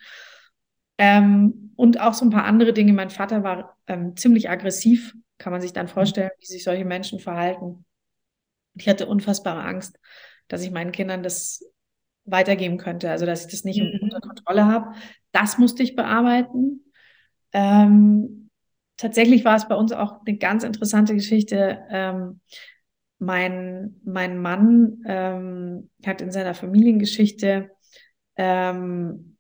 [0.96, 2.92] Ähm, und auch so ein paar andere Dinge.
[2.92, 7.18] Mein Vater war ähm, ziemlich aggressiv kann man sich dann vorstellen, wie sich solche Menschen
[7.18, 7.84] verhalten.
[8.74, 9.98] Ich hatte unfassbare Angst,
[10.50, 11.64] dass ich meinen Kindern das
[12.24, 13.98] weitergeben könnte, also dass ich das nicht mhm.
[14.02, 14.94] unter Kontrolle habe.
[15.32, 16.92] Das musste ich bearbeiten.
[17.52, 18.50] Ähm,
[18.96, 21.80] tatsächlich war es bei uns auch eine ganz interessante Geschichte.
[21.90, 22.40] Ähm,
[23.18, 27.70] mein, mein Mann ähm, hat in seiner Familiengeschichte
[28.36, 29.36] ähm,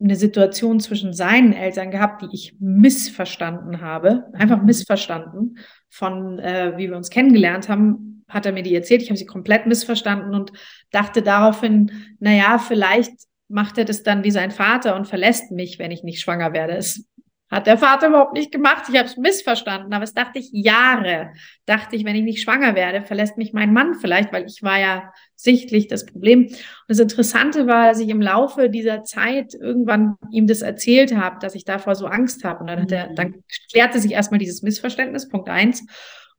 [0.00, 5.58] eine Situation zwischen seinen Eltern gehabt, die ich missverstanden habe, einfach missverstanden
[5.90, 9.02] von, äh, wie wir uns kennengelernt haben, hat er mir die erzählt.
[9.02, 10.52] Ich habe sie komplett missverstanden und
[10.90, 13.12] dachte daraufhin, naja, vielleicht
[13.48, 16.74] macht er das dann wie sein Vater und verlässt mich, wenn ich nicht schwanger werde.
[16.74, 17.04] Es
[17.50, 18.84] hat der Vater überhaupt nicht gemacht.
[18.88, 21.32] Ich habe es missverstanden, aber es dachte ich Jahre.
[21.66, 24.78] Dachte ich, wenn ich nicht schwanger werde, verlässt mich mein Mann vielleicht, weil ich war
[24.78, 26.46] ja sichtlich das Problem.
[26.46, 26.56] Und
[26.86, 31.56] das Interessante war, dass ich im Laufe dieser Zeit irgendwann ihm das erzählt habe, dass
[31.56, 32.60] ich davor so Angst habe.
[32.60, 35.84] Und dann hat er, dann klärte sich erstmal dieses Missverständnis, Punkt eins.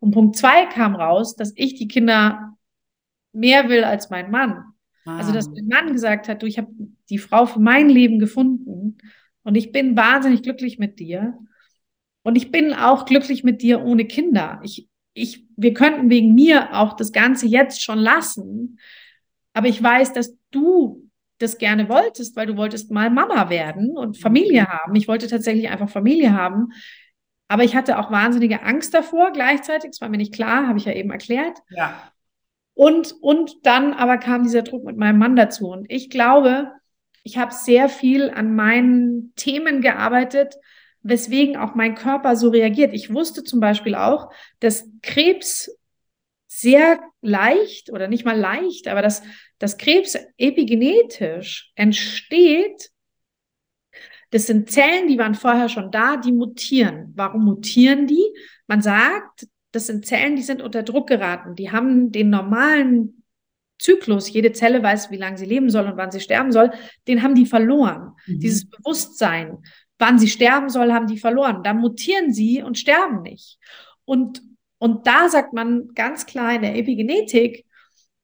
[0.01, 2.57] Und Punkt zwei kam raus, dass ich die Kinder
[3.33, 4.63] mehr will als mein Mann.
[5.05, 5.17] Ah.
[5.17, 5.51] Also, dass ah.
[5.55, 6.71] mein Mann gesagt hat, du, ich habe
[7.09, 8.97] die Frau für mein Leben gefunden
[9.43, 11.37] und ich bin wahnsinnig glücklich mit dir.
[12.23, 14.59] Und ich bin auch glücklich mit dir ohne Kinder.
[14.63, 18.79] Ich, ich, wir könnten wegen mir auch das Ganze jetzt schon lassen.
[19.53, 24.19] Aber ich weiß, dass du das gerne wolltest, weil du wolltest mal Mama werden und
[24.19, 24.95] Familie haben.
[24.95, 26.69] Ich wollte tatsächlich einfach Familie haben.
[27.51, 29.89] Aber ich hatte auch wahnsinnige Angst davor gleichzeitig.
[29.89, 31.57] Es war mir nicht klar, habe ich ja eben erklärt.
[31.69, 32.09] Ja.
[32.73, 35.67] Und, und dann aber kam dieser Druck mit meinem Mann dazu.
[35.67, 36.71] Und ich glaube,
[37.23, 40.55] ich habe sehr viel an meinen Themen gearbeitet,
[41.01, 42.93] weswegen auch mein Körper so reagiert.
[42.93, 44.31] Ich wusste zum Beispiel auch,
[44.61, 45.77] dass Krebs
[46.47, 49.23] sehr leicht oder nicht mal leicht, aber dass,
[49.59, 52.91] dass Krebs epigenetisch entsteht.
[54.31, 57.11] Das sind Zellen, die waren vorher schon da, die mutieren.
[57.15, 58.25] Warum mutieren die?
[58.65, 61.55] Man sagt, das sind Zellen, die sind unter Druck geraten.
[61.55, 63.23] Die haben den normalen
[63.77, 66.71] Zyklus, jede Zelle weiß, wie lange sie leben soll und wann sie sterben soll,
[67.07, 68.13] den haben die verloren.
[68.27, 68.39] Mhm.
[68.39, 69.57] Dieses Bewusstsein,
[69.97, 71.63] wann sie sterben soll, haben die verloren.
[71.63, 73.57] Dann mutieren sie und sterben nicht.
[74.05, 74.41] Und,
[74.77, 77.65] und da sagt man ganz klar in der Epigenetik,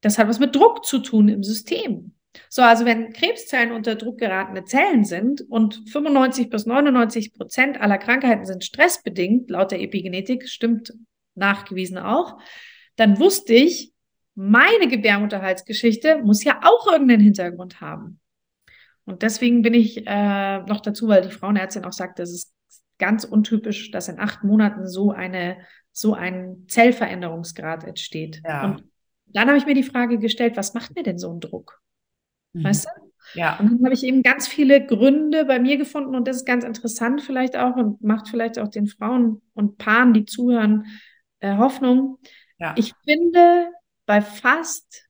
[0.01, 2.14] das hat was mit Druck zu tun im System.
[2.49, 7.97] So, also wenn Krebszellen unter Druck geratene Zellen sind und 95 bis 99 Prozent aller
[7.97, 10.93] Krankheiten sind stressbedingt, laut der Epigenetik, stimmt
[11.35, 12.38] nachgewiesen auch,
[12.95, 13.93] dann wusste ich,
[14.35, 18.19] meine Gebärmutterhalsgeschichte muss ja auch irgendeinen Hintergrund haben.
[19.05, 22.53] Und deswegen bin ich äh, noch dazu, weil die Frauenärztin auch sagt, das ist
[22.99, 25.57] ganz untypisch, dass in acht Monaten so eine
[25.91, 28.41] so ein Zellveränderungsgrad entsteht.
[28.45, 28.65] Ja.
[28.65, 28.83] Und
[29.25, 31.81] dann habe ich mir die Frage gestellt, was macht mir denn so ein Druck?
[32.58, 32.64] Mhm.
[32.64, 33.08] Weißt du?
[33.34, 33.60] Ja.
[33.60, 36.64] Und dann habe ich eben ganz viele Gründe bei mir gefunden und das ist ganz
[36.64, 40.86] interessant vielleicht auch und macht vielleicht auch den Frauen und Paaren, die zuhören,
[41.39, 42.20] äh, Hoffnung.
[42.58, 42.74] Ja.
[42.78, 43.70] Ich finde,
[44.05, 45.08] bei fast,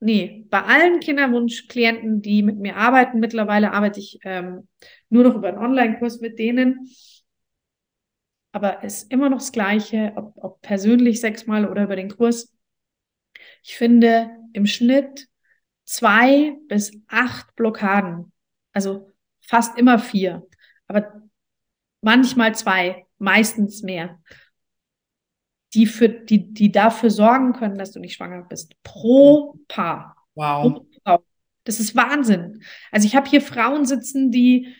[0.00, 4.68] nee, bei allen Kinderwunschklienten, die mit mir arbeiten, mittlerweile arbeite ich ähm,
[5.08, 6.90] nur noch über einen Online-Kurs mit denen.
[8.52, 12.52] Aber es ist immer noch das Gleiche, ob, ob persönlich sechsmal oder über den Kurs.
[13.62, 15.28] Ich finde im Schnitt
[15.86, 18.32] zwei bis acht Blockaden.
[18.72, 19.10] Also
[19.40, 20.46] fast immer vier.
[20.86, 21.22] Aber
[22.02, 24.20] manchmal zwei, meistens mehr
[25.74, 28.74] die, für, die, die dafür sorgen können, dass du nicht schwanger bist.
[28.82, 30.16] Pro Paar.
[30.34, 30.82] Wow.
[31.04, 31.18] Pro
[31.64, 32.62] Das ist Wahnsinn.
[32.90, 34.74] Also ich habe hier Frauen sitzen, die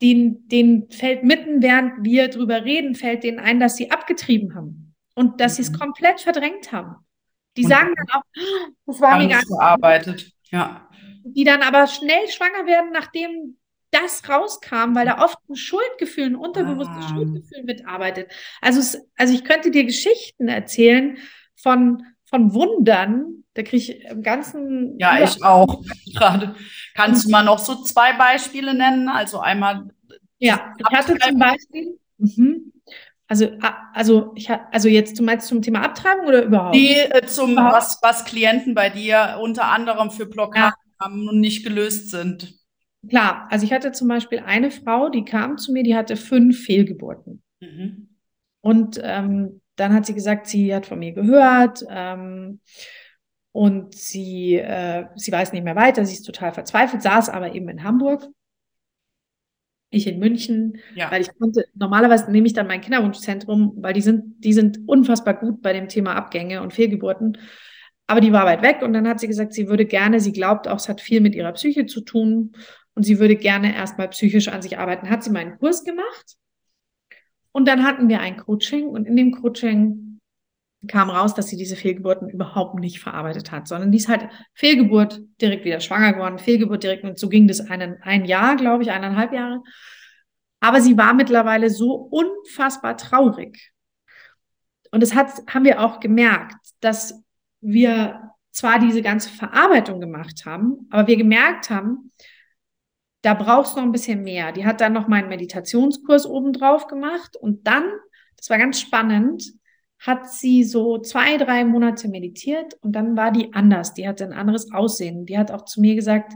[0.00, 4.94] denen, denen fällt mitten, während wir drüber reden, fällt denen ein, dass sie abgetrieben haben
[5.14, 5.56] und dass mhm.
[5.56, 6.96] sie es komplett verdrängt haben.
[7.56, 10.32] Die und sagen dann auch, oh, das war mir gar nicht gearbeitet.
[10.50, 10.88] Ja.
[11.24, 13.56] Die dann aber schnell schwanger werden, nachdem
[13.90, 17.08] das rauskam, weil da oft ein Schuldgefühl, ein unterbewusstes ah.
[17.08, 18.30] Schuldgefühl mitarbeitet.
[18.60, 21.18] Also, es, also ich könnte dir Geschichten erzählen
[21.56, 23.44] von, von Wundern.
[23.54, 24.98] Da kriege ich im ganzen.
[24.98, 25.82] Ja, ich auch.
[26.14, 26.54] Gerade.
[26.94, 29.08] Kannst du mal noch so zwei Beispiele nennen?
[29.08, 29.88] Also einmal.
[30.38, 31.98] Ja, ich hatte zum Beispiel.
[32.18, 32.72] Mhm.
[33.30, 33.50] Also,
[33.92, 36.74] also, ich, also jetzt, du meinst zum Thema Abtreibung oder überhaupt?
[36.74, 41.04] Die, äh, zum, was, was Klienten bei dir unter anderem für Blockaden ja.
[41.04, 42.54] haben und nicht gelöst sind.
[43.06, 46.64] Klar, also ich hatte zum Beispiel eine Frau, die kam zu mir, die hatte fünf
[46.64, 47.42] Fehlgeburten.
[47.60, 48.08] Mhm.
[48.60, 52.60] Und ähm, dann hat sie gesagt, sie hat von mir gehört ähm,
[53.52, 57.68] und sie, äh, sie weiß nicht mehr weiter, sie ist total verzweifelt, saß aber eben
[57.68, 58.26] in Hamburg.
[59.90, 61.10] Ich in München, ja.
[61.10, 65.34] weil ich konnte, normalerweise nehme ich dann mein Kinderwunschzentrum, weil die sind, die sind unfassbar
[65.34, 67.38] gut bei dem Thema Abgänge und Fehlgeburten.
[68.06, 70.68] Aber die war weit weg und dann hat sie gesagt, sie würde gerne, sie glaubt
[70.68, 72.52] auch, es hat viel mit ihrer Psyche zu tun
[72.94, 75.08] und sie würde gerne erstmal psychisch an sich arbeiten.
[75.08, 76.36] Hat sie meinen Kurs gemacht
[77.52, 80.07] und dann hatten wir ein Coaching und in dem Coaching
[80.86, 85.20] kam raus, dass sie diese Fehlgeburten überhaupt nicht verarbeitet hat, sondern die ist halt Fehlgeburt
[85.40, 88.90] direkt wieder schwanger geworden, Fehlgeburt direkt und so ging das einen, ein Jahr, glaube ich,
[88.90, 89.62] eineinhalb Jahre.
[90.60, 93.72] Aber sie war mittlerweile so unfassbar traurig.
[94.92, 97.22] und das hat, haben wir auch gemerkt, dass
[97.60, 102.12] wir zwar diese ganze Verarbeitung gemacht haben, aber wir gemerkt haben,
[103.22, 104.52] da brauchst du noch ein bisschen mehr.
[104.52, 107.84] Die hat dann noch meinen Meditationskurs obendrauf gemacht und dann,
[108.36, 109.57] das war ganz spannend,
[109.98, 113.94] hat sie so zwei, drei Monate meditiert und dann war die anders.
[113.94, 115.26] Die hatte ein anderes Aussehen.
[115.26, 116.32] Die hat auch zu mir gesagt,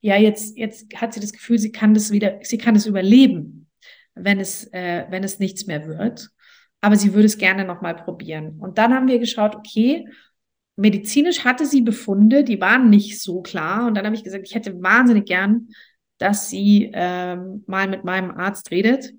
[0.00, 3.68] ja, jetzt, jetzt hat sie das Gefühl, sie kann das wieder, sie kann es überleben,
[4.14, 6.30] wenn es, äh, wenn es nichts mehr wird.
[6.80, 8.58] Aber sie würde es gerne nochmal probieren.
[8.58, 10.08] Und dann haben wir geschaut, okay,
[10.76, 13.86] medizinisch hatte sie Befunde, die waren nicht so klar.
[13.86, 15.68] Und dann habe ich gesagt, ich hätte wahnsinnig gern,
[16.18, 19.12] dass sie ähm, mal mit meinem Arzt redet.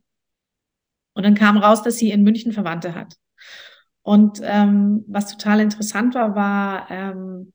[1.14, 3.16] Und dann kam raus, dass sie in München Verwandte hat.
[4.04, 7.54] Und ähm, was total interessant war, war, ähm,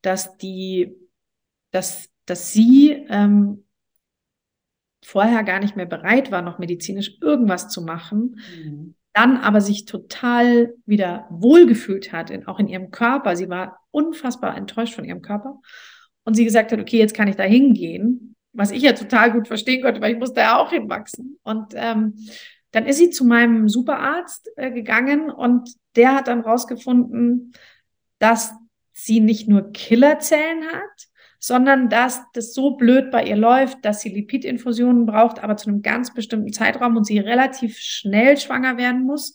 [0.00, 0.96] dass die,
[1.72, 3.64] dass, dass sie ähm,
[5.04, 8.94] vorher gar nicht mehr bereit war, noch medizinisch irgendwas zu machen, mhm.
[9.12, 13.36] dann aber sich total wieder wohlgefühlt hat, in, auch in ihrem Körper.
[13.36, 15.60] Sie war unfassbar enttäuscht von ihrem Körper.
[16.24, 19.48] Und sie gesagt hat, okay, jetzt kann ich da hingehen, was ich ja total gut
[19.48, 21.38] verstehen konnte, weil ich musste ja auch hinwachsen.
[21.42, 22.14] Und ähm,
[22.70, 27.52] dann ist sie zu meinem Superarzt äh, gegangen und der hat dann rausgefunden,
[28.18, 28.52] dass
[28.92, 31.08] sie nicht nur Killerzellen hat,
[31.38, 35.82] sondern dass das so blöd bei ihr läuft, dass sie Lipidinfusionen braucht, aber zu einem
[35.82, 39.34] ganz bestimmten Zeitraum und sie relativ schnell schwanger werden muss,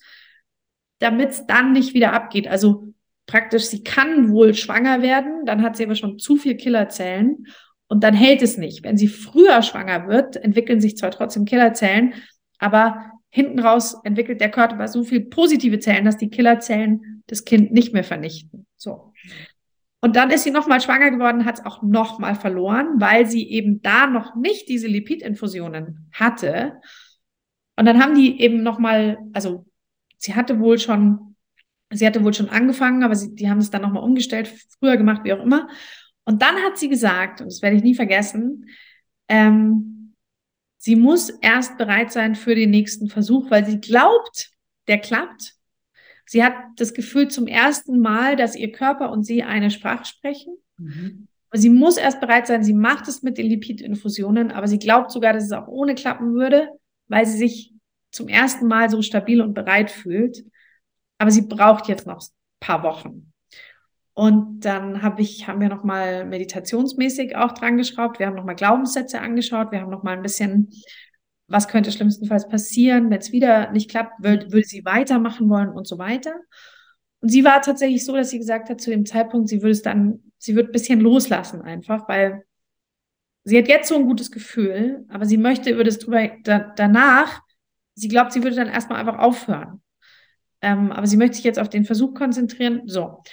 [1.00, 2.48] damit es dann nicht wieder abgeht.
[2.48, 2.94] Also
[3.26, 7.48] praktisch, sie kann wohl schwanger werden, dann hat sie aber schon zu viel Killerzellen
[7.88, 8.84] und dann hält es nicht.
[8.84, 12.14] Wenn sie früher schwanger wird, entwickeln sich zwar trotzdem Killerzellen,
[12.60, 17.72] aber hinten raus entwickelt der Körper so viel positive Zellen, dass die Killerzellen das Kind
[17.72, 18.68] nicht mehr vernichten.
[18.78, 19.12] So.
[20.02, 23.82] Und dann ist sie nochmal schwanger geworden, hat es auch nochmal verloren, weil sie eben
[23.82, 26.80] da noch nicht diese Lipidinfusionen hatte.
[27.76, 29.66] Und dann haben die eben nochmal, also
[30.18, 31.36] sie hatte wohl schon,
[31.92, 35.22] sie hatte wohl schon angefangen, aber sie, die haben es dann nochmal umgestellt, früher gemacht,
[35.24, 35.68] wie auch immer.
[36.24, 38.68] Und dann hat sie gesagt, und das werde ich nie vergessen,
[39.28, 39.93] ähm,
[40.84, 44.52] Sie muss erst bereit sein für den nächsten Versuch, weil sie glaubt,
[44.90, 45.54] der klappt.
[46.26, 50.58] Sie hat das Gefühl zum ersten Mal, dass ihr Körper und sie eine Sprache sprechen.
[50.78, 51.30] Mhm.
[51.54, 52.66] Sie muss erst bereit sein.
[52.66, 56.34] Sie macht es mit den Lipidinfusionen, aber sie glaubt sogar, dass es auch ohne klappen
[56.34, 56.68] würde,
[57.08, 57.74] weil sie sich
[58.12, 60.44] zum ersten Mal so stabil und bereit fühlt.
[61.18, 62.28] Aber sie braucht jetzt noch ein
[62.60, 63.33] paar Wochen.
[64.14, 68.20] Und dann habe ich, haben wir nochmal meditationsmäßig auch dran geschraubt.
[68.20, 69.72] Wir haben nochmal Glaubenssätze angeschaut.
[69.72, 70.70] Wir haben nochmal ein bisschen,
[71.48, 75.88] was könnte schlimmstenfalls passieren, wenn es wieder nicht klappt, würde, würde sie weitermachen wollen und
[75.88, 76.36] so weiter.
[77.22, 79.82] Und sie war tatsächlich so, dass sie gesagt hat, zu dem Zeitpunkt, sie würde es
[79.82, 82.44] dann, sie wird ein bisschen loslassen einfach, weil
[83.46, 87.42] sie hat jetzt so ein gutes Gefühl, aber sie möchte über das drüber, da, danach,
[87.96, 89.82] sie glaubt, sie würde dann erstmal einfach aufhören.
[90.62, 92.84] Ähm, aber sie möchte sich jetzt auf den Versuch konzentrieren.
[92.86, 93.24] So.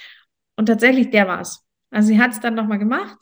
[0.55, 1.65] Und tatsächlich, der war es.
[1.89, 3.17] Also sie hat es dann nochmal gemacht.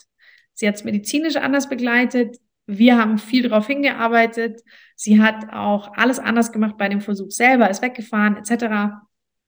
[0.54, 2.38] Sie hat es medizinisch anders begleitet.
[2.66, 4.62] Wir haben viel darauf hingearbeitet.
[4.96, 9.02] Sie hat auch alles anders gemacht bei dem Versuch selber, ist weggefahren, etc.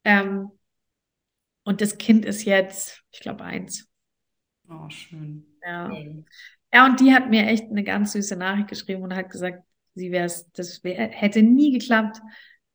[0.03, 0.51] Ähm,
[1.63, 3.87] und das Kind ist jetzt, ich glaube, eins.
[4.67, 5.45] Oh, schön.
[5.63, 5.91] Ja.
[6.73, 9.63] Ja, und die hat mir echt eine ganz süße Nachricht geschrieben und hat gesagt,
[9.93, 12.21] sie wäre es, das wär, hätte nie geklappt,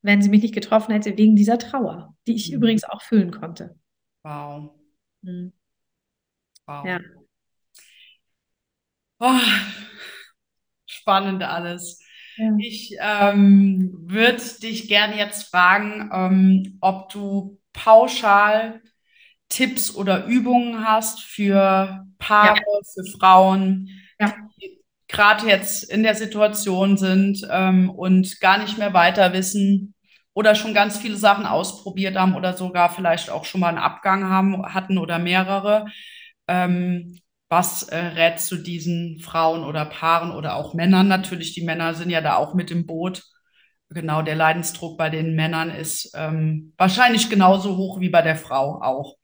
[0.02, 2.57] wenn sie mich nicht getroffen hätte, wegen dieser Trauer, die ich mhm.
[2.57, 3.76] übrigens auch fühlen konnte.
[4.22, 4.70] Wow.
[5.27, 5.53] Mhm.
[6.66, 6.85] Wow.
[6.87, 7.01] Ja.
[9.18, 9.41] Oh,
[10.87, 12.01] spannend alles.
[12.37, 12.53] Ja.
[12.59, 18.83] Ich ähm, würde dich gerne jetzt fragen, ähm, ob du pauschal
[19.49, 22.81] Tipps oder Übungen hast für Paare, ja.
[22.95, 23.89] für Frauen,
[24.20, 24.35] ja.
[24.61, 29.95] die gerade jetzt in der Situation sind ähm, und gar nicht mehr weiter wissen,
[30.37, 34.28] oder schon ganz viele Sachen ausprobiert haben oder sogar vielleicht auch schon mal einen Abgang
[34.28, 35.87] haben, hatten oder mehrere.
[36.47, 37.18] Ähm,
[37.49, 41.09] was äh, rätst du diesen Frauen oder Paaren oder auch Männern?
[41.09, 43.22] Natürlich, die Männer sind ja da auch mit im Boot.
[43.89, 48.82] Genau, der Leidensdruck bei den Männern ist ähm, wahrscheinlich genauso hoch wie bei der Frau
[48.82, 49.16] auch.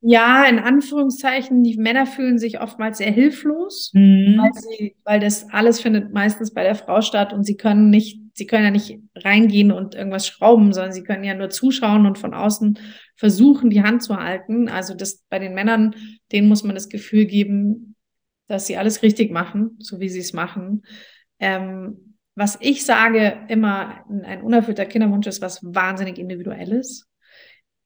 [0.00, 4.38] Ja, in Anführungszeichen, die Männer fühlen sich oftmals sehr hilflos, mhm.
[4.38, 8.19] weil, sie, weil das alles findet meistens bei der Frau statt und sie können nicht
[8.34, 12.18] sie können ja nicht reingehen und irgendwas schrauben, sondern sie können ja nur zuschauen und
[12.18, 12.78] von außen
[13.16, 14.68] versuchen, die Hand zu halten.
[14.68, 15.94] Also das bei den Männern,
[16.32, 17.96] denen muss man das Gefühl geben,
[18.48, 20.82] dass sie alles richtig machen, so wie sie es machen.
[21.38, 27.06] Ähm, was ich sage immer, ein unerfüllter Kinderwunsch ist was wahnsinnig individuelles.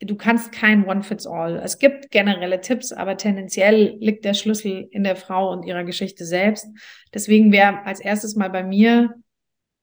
[0.01, 1.57] Du kannst kein One-Fits-All.
[1.57, 6.24] Es gibt generelle Tipps, aber tendenziell liegt der Schlüssel in der Frau und ihrer Geschichte
[6.24, 6.66] selbst.
[7.12, 9.14] Deswegen wäre als erstes mal bei mir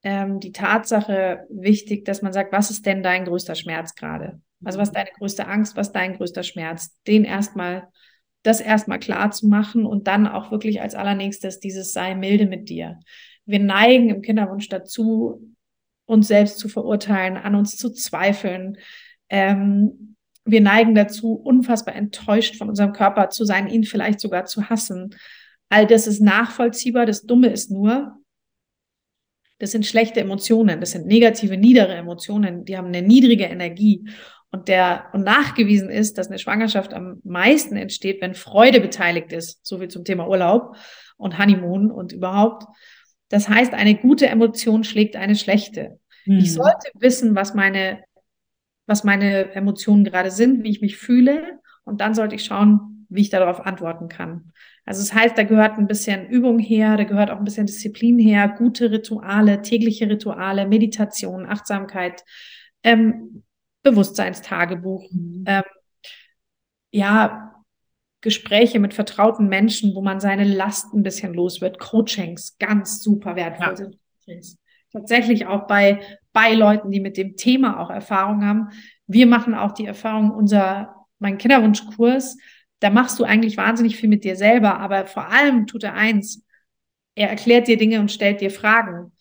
[0.03, 4.41] ähm, die Tatsache wichtig, dass man sagt, was ist denn dein größter Schmerz gerade?
[4.63, 7.87] Also was deine größte Angst, was dein größter Schmerz, den erstmal,
[8.43, 12.69] das erstmal klar zu machen und dann auch wirklich als allernächstes dieses sei milde mit
[12.69, 12.99] dir.
[13.45, 15.53] Wir neigen im Kinderwunsch dazu,
[16.05, 18.77] uns selbst zu verurteilen, an uns zu zweifeln.
[19.29, 24.69] Ähm, wir neigen dazu, unfassbar enttäuscht von unserem Körper zu sein, ihn vielleicht sogar zu
[24.69, 25.15] hassen.
[25.69, 27.05] All das ist nachvollziehbar.
[27.05, 28.20] Das Dumme ist nur,
[29.61, 34.09] das sind schlechte Emotionen, das sind negative, niedere Emotionen, die haben eine niedrige Energie.
[34.49, 39.59] Und der und nachgewiesen ist, dass eine Schwangerschaft am meisten entsteht, wenn Freude beteiligt ist.
[39.63, 40.75] So viel zum Thema Urlaub
[41.15, 42.63] und Honeymoon und überhaupt.
[43.29, 45.99] Das heißt, eine gute Emotion schlägt eine schlechte.
[46.25, 46.39] Mhm.
[46.39, 48.03] Ich sollte wissen, was meine,
[48.87, 51.59] was meine Emotionen gerade sind, wie ich mich fühle.
[51.83, 54.51] Und dann sollte ich schauen, wie ich darauf antworten kann.
[54.85, 58.17] Also das heißt, da gehört ein bisschen Übung her, da gehört auch ein bisschen Disziplin
[58.17, 62.23] her, gute Rituale, tägliche Rituale, Meditation, Achtsamkeit,
[62.83, 63.43] ähm,
[63.83, 65.43] Bewusstseinstagebuch, mhm.
[65.45, 65.63] ähm,
[66.91, 67.63] ja,
[68.21, 73.35] Gespräche mit vertrauten Menschen, wo man seine Last ein bisschen los wird, Coachings, ganz super
[73.35, 73.97] wertvoll sind.
[74.91, 76.01] Tatsächlich auch bei,
[76.31, 78.69] bei Leuten, die mit dem Thema auch Erfahrung haben.
[79.07, 82.37] Wir machen auch die Erfahrung, unser, mein Kinderwunschkurs,
[82.81, 86.43] da machst du eigentlich wahnsinnig viel mit dir selber, aber vor allem tut er eins,
[87.15, 89.11] er erklärt dir Dinge und stellt dir Fragen.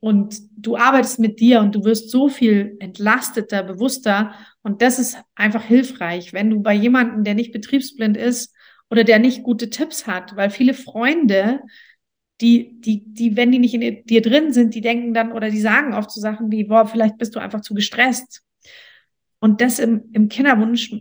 [0.00, 4.34] Und du arbeitest mit dir und du wirst so viel entlasteter, bewusster.
[4.62, 8.54] Und das ist einfach hilfreich, wenn du bei jemandem, der nicht betriebsblind ist
[8.90, 11.60] oder der nicht gute Tipps hat, weil viele Freunde,
[12.40, 15.60] die, die, die, wenn die nicht in dir drin sind, die denken dann oder die
[15.60, 18.42] sagen oft so Sachen wie, boah, vielleicht bist du einfach zu gestresst.
[19.40, 20.94] Und das im, im Kinderwunsch,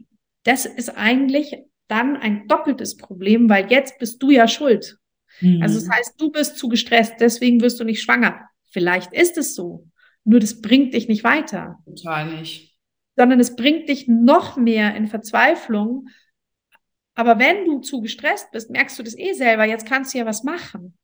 [0.44, 1.56] das ist eigentlich
[1.94, 4.98] dann ein doppeltes Problem, weil jetzt bist du ja schuld.
[5.42, 5.62] Mhm.
[5.62, 8.50] Also das heißt, du bist zu gestresst, deswegen wirst du nicht schwanger.
[8.72, 9.88] Vielleicht ist es so,
[10.24, 11.78] nur das bringt dich nicht weiter.
[11.86, 12.76] Total nicht.
[13.16, 16.08] Sondern es bringt dich noch mehr in Verzweiflung.
[17.14, 20.26] Aber wenn du zu gestresst bist, merkst du das eh selber, jetzt kannst du ja
[20.26, 20.98] was machen.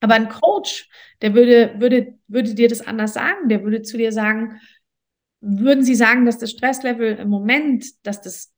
[0.00, 0.88] Aber ein Coach,
[1.22, 4.60] der würde, würde, würde dir das anders sagen, der würde zu dir sagen,
[5.40, 8.52] würden Sie sagen, dass das Stresslevel im Moment, dass das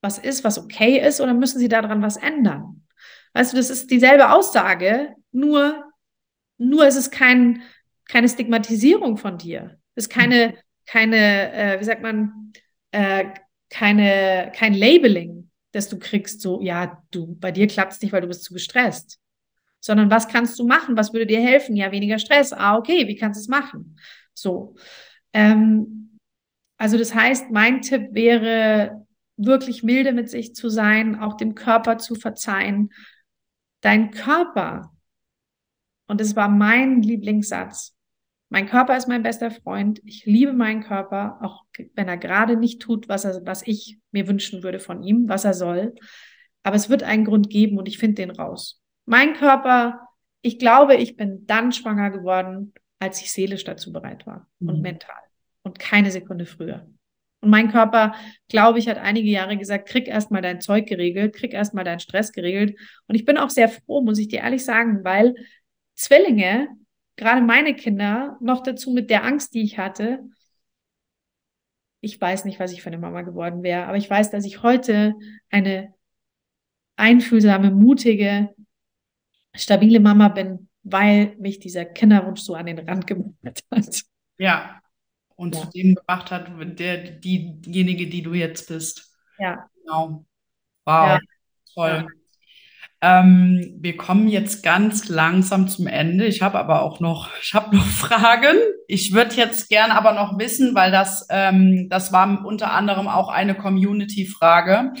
[0.00, 2.86] was ist, was okay ist, oder müssen Sie daran was ändern?
[3.32, 5.84] Weißt du, das ist dieselbe Aussage, nur,
[6.58, 7.62] nur ist es kein,
[8.08, 9.78] keine Stigmatisierung von dir.
[9.94, 10.54] Es ist keine,
[10.86, 12.52] keine, äh, wie sagt man,
[12.92, 13.26] äh,
[13.68, 18.22] keine, kein Labeling, das du kriegst, so, ja, du, bei dir klappt es nicht, weil
[18.22, 19.18] du bist zu gestresst.
[19.80, 20.96] Sondern was kannst du machen?
[20.96, 21.76] Was würde dir helfen?
[21.76, 22.52] Ja, weniger Stress.
[22.52, 23.98] Ah, okay, wie kannst du es machen?
[24.32, 24.74] So.
[25.32, 26.18] Ähm,
[26.78, 29.05] also das heißt, mein Tipp wäre,
[29.36, 32.92] wirklich milde mit sich zu sein, auch dem Körper zu verzeihen.
[33.80, 34.92] Dein Körper,
[36.06, 37.96] und es war mein Lieblingssatz,
[38.48, 40.00] mein Körper ist mein bester Freund.
[40.04, 41.64] Ich liebe meinen Körper, auch
[41.94, 45.44] wenn er gerade nicht tut, was, er, was ich mir wünschen würde von ihm, was
[45.44, 45.94] er soll.
[46.62, 48.80] Aber es wird einen Grund geben und ich finde den raus.
[49.04, 50.08] Mein Körper,
[50.42, 54.68] ich glaube, ich bin dann schwanger geworden, als ich seelisch dazu bereit war mhm.
[54.68, 55.16] und mental.
[55.62, 56.86] Und keine Sekunde früher.
[57.46, 58.16] Und mein Körper,
[58.48, 62.32] glaube ich, hat einige Jahre gesagt, krieg erstmal dein Zeug geregelt, krieg erstmal deinen Stress
[62.32, 62.76] geregelt.
[63.06, 65.36] Und ich bin auch sehr froh, muss ich dir ehrlich sagen, weil
[65.94, 66.66] Zwillinge,
[67.14, 70.24] gerade meine Kinder, noch dazu mit der Angst, die ich hatte,
[72.00, 74.64] ich weiß nicht, was ich für eine Mama geworden wäre, aber ich weiß, dass ich
[74.64, 75.14] heute
[75.48, 75.94] eine
[76.96, 78.56] einfühlsame, mutige,
[79.54, 84.02] stabile Mama bin, weil mich dieser Kinderwunsch so an den Rand gebracht hat.
[84.36, 84.80] Ja,
[85.36, 85.62] und ja.
[85.62, 89.14] zu dem gemacht hat, der, diejenige, die du jetzt bist.
[89.38, 89.68] Ja.
[89.76, 90.24] Genau.
[90.84, 91.18] Wow, ja.
[91.74, 92.06] toll.
[93.02, 96.26] Ähm, wir kommen jetzt ganz langsam zum Ende.
[96.26, 98.56] Ich habe aber auch noch, ich habe noch Fragen.
[98.88, 103.28] Ich würde jetzt gerne aber noch wissen, weil das, ähm, das war unter anderem auch
[103.28, 104.94] eine Community-Frage,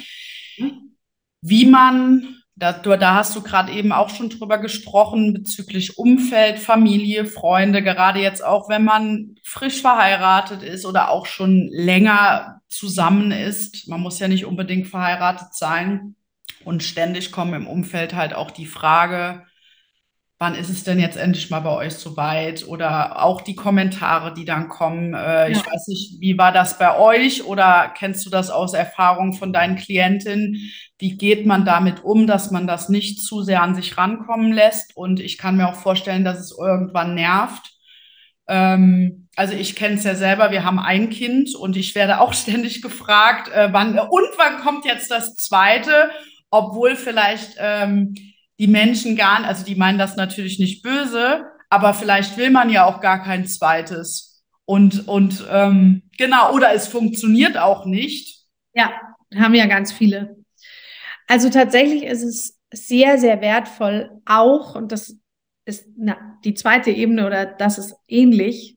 [0.56, 0.96] hm?
[1.40, 7.26] wie man da, da hast du gerade eben auch schon drüber gesprochen bezüglich Umfeld, Familie,
[7.26, 13.88] Freunde, gerade jetzt auch, wenn man frisch verheiratet ist oder auch schon länger zusammen ist.
[13.88, 16.16] Man muss ja nicht unbedingt verheiratet sein.
[16.64, 19.44] Und ständig kommen im Umfeld halt auch die Frage,
[20.38, 22.66] wann ist es denn jetzt endlich mal bei euch soweit?
[22.68, 25.14] Oder auch die Kommentare, die dann kommen.
[25.14, 25.48] Äh, ja.
[25.48, 29.52] Ich weiß nicht, wie war das bei euch oder kennst du das aus Erfahrung von
[29.52, 30.70] deinen Klientinnen?
[30.98, 34.94] Wie geht man damit um, dass man das nicht zu sehr an sich rankommen lässt?
[34.96, 37.72] Und ich kann mir auch vorstellen, dass es irgendwann nervt.
[38.46, 42.32] Ähm, also ich kenne es ja selber, wir haben ein Kind und ich werde auch
[42.34, 46.10] ständig gefragt, äh, wann und wann kommt jetzt das zweite,
[46.50, 48.14] obwohl vielleicht ähm,
[48.58, 52.70] die Menschen gar nicht, also die meinen das natürlich nicht böse, aber vielleicht will man
[52.70, 54.44] ja auch gar kein zweites.
[54.64, 58.44] Und, und ähm, genau, oder es funktioniert auch nicht.
[58.74, 58.92] Ja,
[59.34, 60.36] haben ja ganz viele.
[61.28, 65.16] Also tatsächlich ist es sehr, sehr wertvoll auch, und das
[65.64, 68.76] ist na, die zweite Ebene oder das ist ähnlich,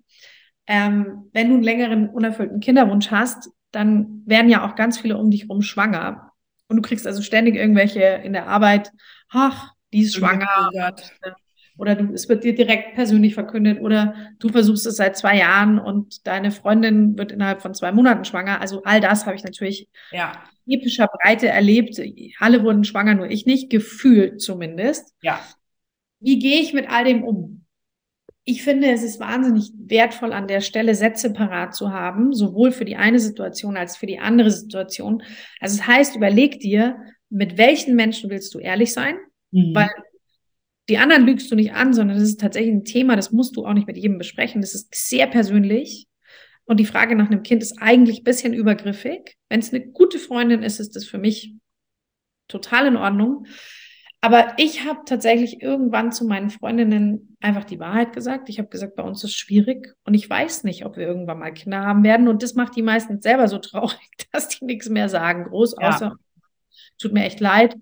[0.67, 5.31] ähm, wenn du einen längeren unerfüllten Kinderwunsch hast, dann werden ja auch ganz viele um
[5.31, 6.31] dich herum schwanger.
[6.67, 8.91] Und du kriegst also ständig irgendwelche in der Arbeit,
[9.29, 10.69] ach, die ist schwanger.
[11.77, 15.79] Oder du, es wird dir direkt persönlich verkündet oder du versuchst es seit zwei Jahren
[15.79, 18.59] und deine Freundin wird innerhalb von zwei Monaten schwanger.
[18.59, 20.33] Also all das habe ich natürlich ja.
[20.67, 21.97] epischer Breite erlebt.
[22.39, 25.15] Alle wurden schwanger, nur ich nicht, gefühlt zumindest.
[25.21, 25.39] Ja.
[26.19, 27.65] Wie gehe ich mit all dem um?
[28.43, 32.83] Ich finde, es ist wahnsinnig wertvoll, an der Stelle Sätze parat zu haben, sowohl für
[32.83, 35.23] die eine Situation als für die andere Situation.
[35.61, 36.97] Also es das heißt, überleg dir,
[37.29, 39.17] mit welchen Menschen willst du ehrlich sein?
[39.51, 39.75] Mhm.
[39.75, 39.89] Weil
[40.89, 43.65] die anderen lügst du nicht an, sondern das ist tatsächlich ein Thema, das musst du
[43.65, 44.61] auch nicht mit jedem besprechen.
[44.61, 46.07] Das ist sehr persönlich.
[46.65, 49.37] Und die Frage nach einem Kind ist eigentlich ein bisschen übergriffig.
[49.49, 51.53] Wenn es eine gute Freundin ist, ist das für mich
[52.47, 53.45] total in Ordnung.
[54.21, 58.49] Aber ich habe tatsächlich irgendwann zu meinen Freundinnen einfach die Wahrheit gesagt.
[58.49, 61.39] Ich habe gesagt, bei uns ist es schwierig und ich weiß nicht, ob wir irgendwann
[61.39, 62.27] mal Kinder haben werden.
[62.27, 63.97] Und das macht die meistens selber so traurig,
[64.31, 65.45] dass die nichts mehr sagen.
[65.45, 66.15] Groß, außer, ja.
[66.99, 67.75] Tut mir echt leid.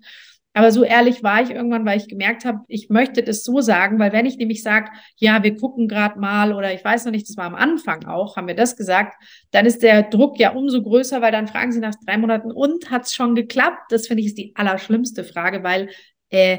[0.54, 4.00] Aber so ehrlich war ich irgendwann, weil ich gemerkt habe, ich möchte das so sagen,
[4.00, 7.28] weil wenn ich nämlich sage, ja, wir gucken gerade mal oder ich weiß noch nicht,
[7.28, 10.82] das war am Anfang auch, haben wir das gesagt, dann ist der Druck ja umso
[10.82, 13.92] größer, weil dann fragen sie nach drei Monaten und hat es schon geklappt?
[13.92, 15.90] Das finde ich ist die allerschlimmste Frage, weil
[16.30, 16.58] äh,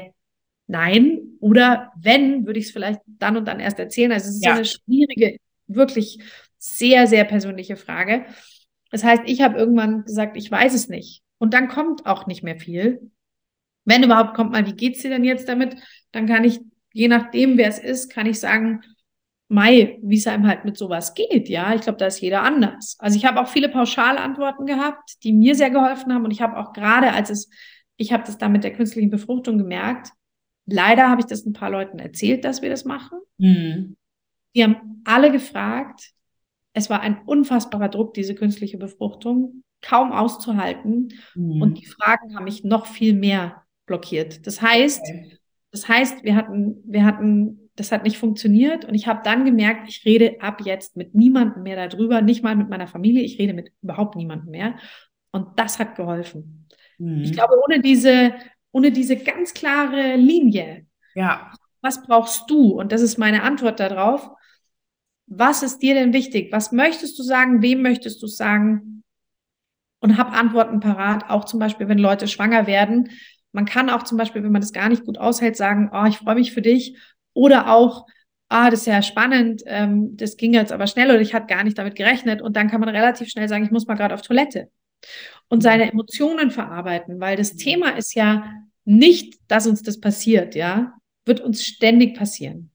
[0.66, 4.12] nein oder wenn, würde ich es vielleicht dann und dann erst erzählen.
[4.12, 4.52] Also es ist ja.
[4.52, 5.36] so eine schwierige,
[5.66, 6.20] wirklich
[6.56, 8.24] sehr, sehr persönliche Frage.
[8.90, 11.22] Das heißt, ich habe irgendwann gesagt, ich weiß es nicht.
[11.40, 13.10] Und dann kommt auch nicht mehr viel.
[13.86, 15.74] Wenn überhaupt kommt mal, wie geht's dir denn jetzt damit?
[16.12, 16.60] Dann kann ich,
[16.92, 18.82] je nachdem, wer es ist, kann ich sagen,
[19.48, 21.74] Mai, wie es einem halt mit sowas geht, ja.
[21.74, 22.96] Ich glaube, da ist jeder anders.
[23.00, 26.24] Also ich habe auch viele Pauschalantworten gehabt, die mir sehr geholfen haben.
[26.24, 27.50] Und ich habe auch gerade, als es,
[27.96, 30.12] ich habe das da mit der künstlichen Befruchtung gemerkt,
[30.66, 33.18] leider habe ich das ein paar Leuten erzählt, dass wir das machen.
[33.38, 33.96] Mhm.
[34.54, 36.12] Die haben alle gefragt.
[36.74, 41.14] Es war ein unfassbarer Druck, diese künstliche Befruchtung, kaum auszuhalten.
[41.34, 41.62] Mhm.
[41.62, 44.46] Und die Fragen haben mich noch viel mehr blockiert.
[44.46, 45.38] Das heißt, okay.
[45.72, 49.88] das heißt, wir hatten, wir hatten, das hat nicht funktioniert und ich habe dann gemerkt,
[49.88, 53.54] ich rede ab jetzt mit niemandem mehr darüber, nicht mal mit meiner Familie, ich rede
[53.54, 54.76] mit überhaupt niemandem mehr.
[55.32, 56.68] Und das hat geholfen.
[56.98, 57.22] Mhm.
[57.22, 58.34] Ich glaube, ohne diese,
[58.72, 61.52] ohne diese ganz klare Linie, ja.
[61.80, 62.78] was brauchst du?
[62.78, 64.30] Und das ist meine Antwort darauf.
[65.26, 66.52] Was ist dir denn wichtig?
[66.52, 67.62] Was möchtest du sagen?
[67.62, 68.99] Wem möchtest du sagen?
[70.00, 73.10] Und hab Antworten parat, auch zum Beispiel, wenn Leute schwanger werden.
[73.52, 76.18] Man kann auch zum Beispiel, wenn man das gar nicht gut aushält, sagen, oh, ich
[76.18, 76.96] freue mich für dich.
[77.34, 78.06] Oder auch,
[78.48, 81.64] ah, das ist ja spannend, ähm, das ging jetzt aber schnell oder ich hatte gar
[81.64, 82.42] nicht damit gerechnet.
[82.42, 84.70] Und dann kann man relativ schnell sagen, ich muss mal gerade auf Toilette.
[85.48, 88.52] Und seine Emotionen verarbeiten, weil das Thema ist ja
[88.84, 90.94] nicht, dass uns das passiert, ja,
[91.24, 92.70] wird uns ständig passieren.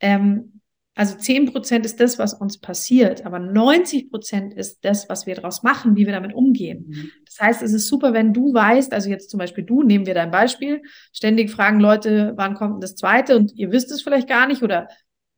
[0.00, 0.55] Ähm,
[0.98, 5.34] also 10 Prozent ist das, was uns passiert, aber 90 Prozent ist das, was wir
[5.34, 6.86] daraus machen, wie wir damit umgehen.
[6.88, 7.10] Mhm.
[7.26, 10.14] Das heißt, es ist super, wenn du weißt, also jetzt zum Beispiel du, nehmen wir
[10.14, 10.82] dein Beispiel,
[11.12, 14.88] ständig fragen Leute, wann kommt das zweite und ihr wisst es vielleicht gar nicht oder,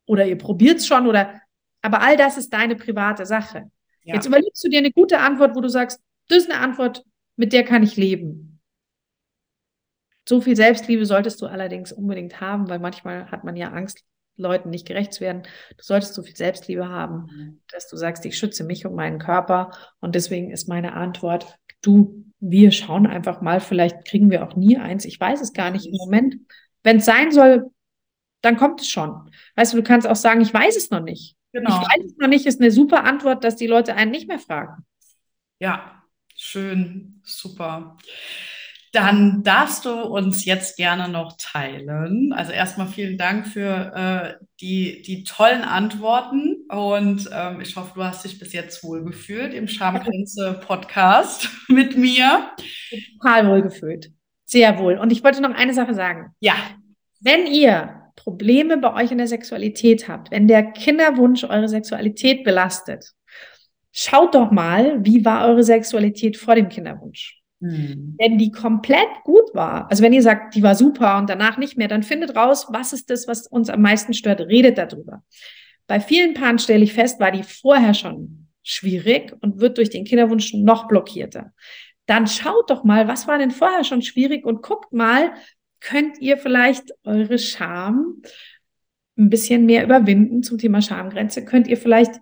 [0.05, 1.41] oder ihr probiert es schon oder,
[1.81, 3.69] aber all das ist deine private Sache.
[4.05, 4.15] Ja.
[4.15, 5.99] Jetzt überlegst du dir eine gute Antwort, wo du sagst,
[6.29, 7.03] das ist eine Antwort,
[7.35, 8.61] mit der kann ich leben.
[10.25, 14.05] So viel Selbstliebe solltest du allerdings unbedingt haben, weil manchmal hat man ja Angst,
[14.41, 15.43] Leuten nicht gerecht zu werden.
[15.77, 17.61] Du solltest so viel Selbstliebe haben, mhm.
[17.71, 19.71] dass du sagst, ich schütze mich und meinen Körper.
[19.99, 24.77] Und deswegen ist meine Antwort, du, wir schauen einfach mal, vielleicht kriegen wir auch nie
[24.77, 25.05] eins.
[25.05, 26.35] Ich weiß es gar nicht im Moment.
[26.83, 27.71] Wenn es sein soll,
[28.41, 29.31] dann kommt es schon.
[29.55, 31.35] Weißt du, du kannst auch sagen, ich weiß es noch nicht.
[31.51, 31.81] Genau.
[31.81, 34.39] Ich weiß es noch nicht, ist eine super Antwort, dass die Leute einen nicht mehr
[34.39, 34.85] fragen.
[35.59, 36.03] Ja,
[36.35, 37.97] schön, super.
[38.91, 42.33] Dann darfst du uns jetzt gerne noch teilen.
[42.33, 43.93] Also erstmal vielen Dank für
[44.39, 49.53] äh, die, die tollen Antworten und ähm, ich hoffe, du hast dich bis jetzt wohlgefühlt
[49.53, 52.51] im Schamgrenze Podcast mit mir.
[53.19, 54.11] Total wohlgefühlt.
[54.45, 54.97] Sehr wohl.
[54.97, 56.33] Und ich wollte noch eine Sache sagen.
[56.39, 56.55] Ja.
[57.21, 63.13] Wenn ihr Probleme bei euch in der Sexualität habt, wenn der Kinderwunsch eure Sexualität belastet,
[63.91, 67.38] schaut doch mal, wie war eure Sexualität vor dem Kinderwunsch?
[67.59, 68.15] Mhm.
[68.17, 71.77] Wenn die komplett gut war, also wenn ihr sagt, die war super und danach nicht
[71.77, 75.23] mehr, dann findet raus, was ist das, was uns am meisten stört, redet darüber.
[75.87, 80.05] Bei vielen Paaren stelle ich fest, war die vorher schon schwierig und wird durch den
[80.05, 81.53] Kinderwunsch noch blockierter.
[82.05, 85.33] Dann schaut doch mal, was war denn vorher schon schwierig und guckt mal,
[85.79, 88.21] könnt ihr vielleicht eure Scham
[89.17, 91.43] ein bisschen mehr überwinden zum Thema Schamgrenze?
[91.43, 92.13] Könnt ihr vielleicht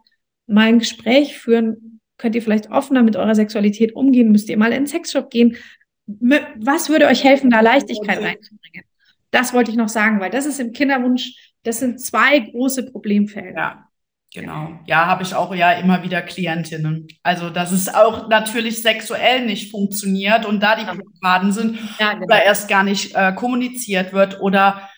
[0.48, 1.97] mal ein Gespräch führen.
[2.18, 4.32] Könnt ihr vielleicht offener mit eurer Sexualität umgehen?
[4.32, 5.58] Müsst ihr mal in den Sexshop gehen?
[6.06, 8.84] Was würde euch helfen, da Leichtigkeit reinzubringen?
[9.32, 13.60] Das wollte ich noch sagen, weil das ist im Kinderwunsch, das sind zwei große Problemfelder.
[13.60, 13.88] Ja.
[14.34, 14.78] Genau.
[14.86, 17.08] Ja, habe ich auch ja immer wieder Klientinnen.
[17.24, 22.26] Also, dass es auch natürlich sexuell nicht funktioniert und da die Blockaden sind ja, genau.
[22.26, 24.90] oder erst gar nicht äh, kommuniziert wird oder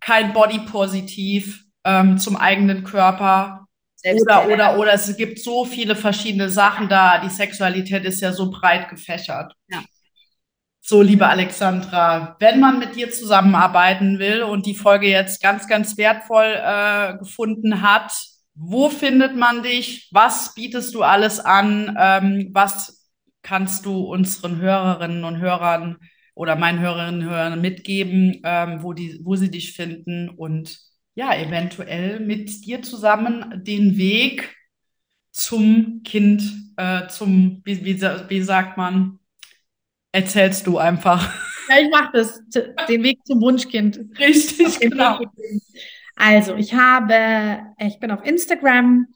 [0.00, 3.63] kein Body-Positiv ähm, zum eigenen Körper.
[4.04, 7.18] Oder, oder, oder es gibt so viele verschiedene Sachen da.
[7.18, 9.54] Die Sexualität ist ja so breit gefächert.
[9.68, 9.82] Ja.
[10.80, 15.96] So, liebe Alexandra, wenn man mit dir zusammenarbeiten will und die Folge jetzt ganz, ganz
[15.96, 18.12] wertvoll äh, gefunden hat,
[18.54, 20.08] wo findet man dich?
[20.12, 21.96] Was bietest du alles an?
[21.98, 23.08] Ähm, was
[23.42, 25.96] kannst du unseren Hörerinnen und Hörern
[26.34, 30.78] oder meinen Hörerinnen und Hörern mitgeben, ähm, wo, die, wo sie dich finden und
[31.14, 34.54] ja, eventuell mit dir zusammen den Weg
[35.30, 36.42] zum Kind,
[36.76, 39.18] äh, zum, wie, wie, wie sagt man,
[40.12, 41.32] erzählst du einfach.
[41.66, 42.42] Ja, ich mache das,
[42.90, 43.98] den Weg zum Wunschkind.
[44.18, 45.18] Richtig, genau.
[46.14, 49.06] Also, ich habe, ich bin auf Instagram.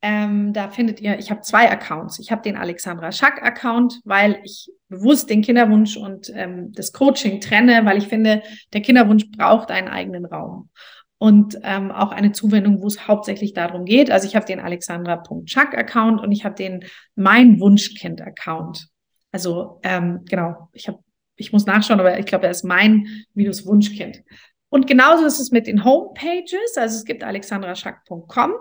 [0.00, 2.18] Ähm, da findet ihr, ich habe zwei Accounts.
[2.18, 7.84] Ich habe den Alexandra Schack-Account, weil ich bewusst den Kinderwunsch und ähm, das Coaching trenne,
[7.84, 8.42] weil ich finde,
[8.72, 10.70] der Kinderwunsch braucht einen eigenen Raum
[11.18, 14.10] und ähm, auch eine Zuwendung, wo es hauptsächlich darum geht.
[14.10, 16.84] Also ich habe den Alexandra.schack-Account und ich habe den
[17.16, 18.88] Mein Wunschkind-Account.
[19.32, 21.00] Also ähm, genau, ich habe,
[21.36, 24.22] ich muss nachschauen, aber ich glaube, er ist mein minus Wunschkind.
[24.70, 26.76] Und genauso ist es mit den Homepages.
[26.76, 28.52] Also es gibt alexandraschack.com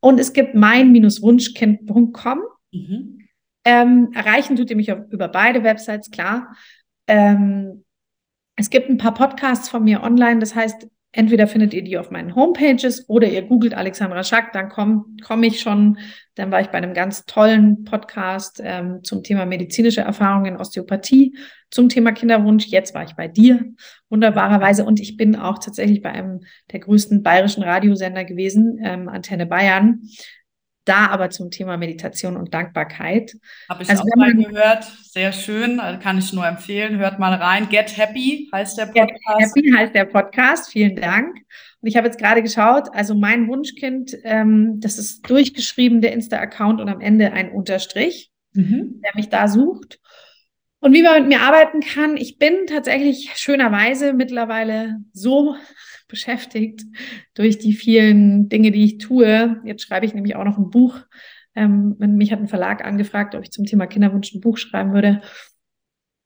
[0.00, 2.40] und es gibt mein-wunschkind.com.
[2.72, 3.18] Mhm.
[3.64, 6.56] Ähm, erreichen tut ihr mich über beide Websites, klar.
[7.06, 7.84] Ähm,
[8.56, 10.40] es gibt ein paar Podcasts von mir online.
[10.40, 14.70] Das heißt, Entweder findet ihr die auf meinen Homepages oder ihr googelt Alexandra Schack, dann
[14.70, 15.98] komme komm ich schon.
[16.34, 21.36] Dann war ich bei einem ganz tollen Podcast ähm, zum Thema medizinische Erfahrungen in Osteopathie,
[21.70, 22.66] zum Thema Kinderwunsch.
[22.66, 23.62] Jetzt war ich bei dir,
[24.08, 24.86] wunderbarerweise.
[24.86, 26.40] Und ich bin auch tatsächlich bei einem
[26.72, 30.00] der größten bayerischen Radiosender gewesen, ähm, Antenne Bayern.
[30.84, 33.36] Da aber zum Thema Meditation und Dankbarkeit.
[33.68, 34.84] Habe ich also, auch mal gehört.
[34.84, 35.78] Sehr schön.
[35.78, 36.98] Also kann ich nur empfehlen.
[36.98, 37.68] Hört mal rein.
[37.68, 39.54] Get Happy heißt der Podcast.
[39.54, 40.72] Get Happy heißt der Podcast.
[40.72, 41.36] Vielen Dank.
[41.80, 46.80] Und ich habe jetzt gerade geschaut, also mein Wunschkind, ähm, das ist durchgeschrieben, der Insta-Account
[46.80, 49.00] und am Ende ein Unterstrich, mhm.
[49.04, 50.00] der mich da sucht.
[50.82, 55.54] Und wie man mit mir arbeiten kann, ich bin tatsächlich schönerweise mittlerweile so
[56.08, 56.82] beschäftigt
[57.34, 59.60] durch die vielen Dinge, die ich tue.
[59.64, 60.98] Jetzt schreibe ich nämlich auch noch ein Buch.
[61.54, 65.22] Ähm, mich hat ein Verlag angefragt, ob ich zum Thema Kinderwunsch ein Buch schreiben würde.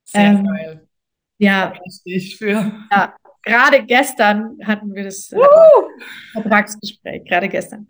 [0.05, 0.89] Sehr ähm, geil.
[1.37, 1.75] Ja.
[2.05, 2.73] Ich für.
[2.91, 5.39] Ja, gerade gestern hatten wir das äh,
[6.33, 7.89] Vertragsgespräch, gerade gestern.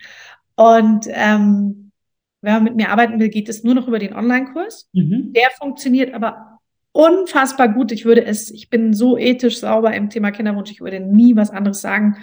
[0.57, 1.93] Und ähm,
[2.41, 4.89] wenn man mit mir arbeiten will, geht es nur noch über den Online-Kurs.
[4.93, 5.33] Mhm.
[5.33, 6.55] Der funktioniert aber
[6.97, 7.92] unfassbar gut.
[7.92, 11.51] Ich würde es, ich bin so ethisch sauber im Thema Kinderwunsch, ich würde nie was
[11.51, 12.16] anderes sagen.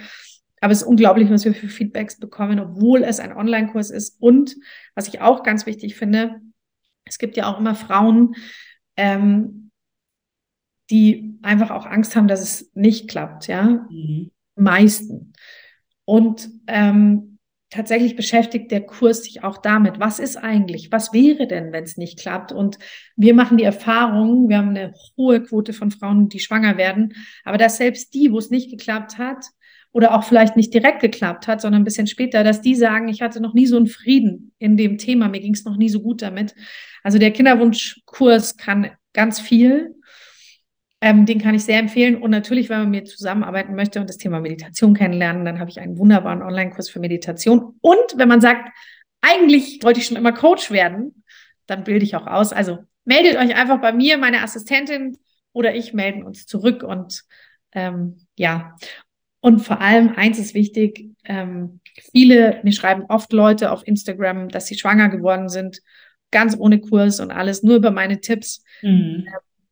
[0.60, 4.16] Aber es ist unglaublich, was wir für Feedbacks bekommen, obwohl es ein Online-Kurs ist.
[4.20, 4.56] Und
[4.94, 6.40] was ich auch ganz wichtig finde,
[7.04, 8.34] es gibt ja auch immer Frauen,
[8.96, 9.70] ähm,
[10.90, 13.86] die einfach auch Angst haben, dass es nicht klappt, ja.
[13.90, 14.30] Mhm.
[14.56, 15.32] Meisten.
[16.04, 17.33] Und ähm,
[17.74, 21.96] tatsächlich beschäftigt der Kurs sich auch damit, was ist eigentlich, was wäre denn, wenn es
[21.96, 22.52] nicht klappt?
[22.52, 22.78] Und
[23.16, 27.14] wir machen die Erfahrung, wir haben eine hohe Quote von Frauen, die schwanger werden,
[27.44, 29.44] aber dass selbst die, wo es nicht geklappt hat,
[29.94, 33.22] oder auch vielleicht nicht direkt geklappt hat, sondern ein bisschen später, dass die sagen, ich
[33.22, 36.00] hatte noch nie so einen Frieden in dem Thema, mir ging es noch nie so
[36.00, 36.56] gut damit.
[37.04, 39.93] Also der Kinderwunschkurs kann ganz viel
[41.04, 42.16] ähm, den kann ich sehr empfehlen.
[42.16, 45.68] Und natürlich, wenn man mit mir zusammenarbeiten möchte und das Thema Meditation kennenlernen, dann habe
[45.68, 47.76] ich einen wunderbaren Online-Kurs für Meditation.
[47.82, 48.70] Und wenn man sagt,
[49.20, 51.22] eigentlich wollte ich schon immer Coach werden,
[51.66, 52.54] dann bilde ich auch aus.
[52.54, 55.18] Also meldet euch einfach bei mir, meine Assistentin
[55.52, 56.82] oder ich melden uns zurück.
[56.82, 57.24] Und
[57.72, 58.74] ähm, ja,
[59.40, 61.80] und vor allem eins ist wichtig, ähm,
[62.12, 65.82] viele, mir schreiben oft Leute auf Instagram, dass sie schwanger geworden sind,
[66.30, 68.64] ganz ohne Kurs und alles, nur über meine Tipps.
[68.80, 69.26] Mhm.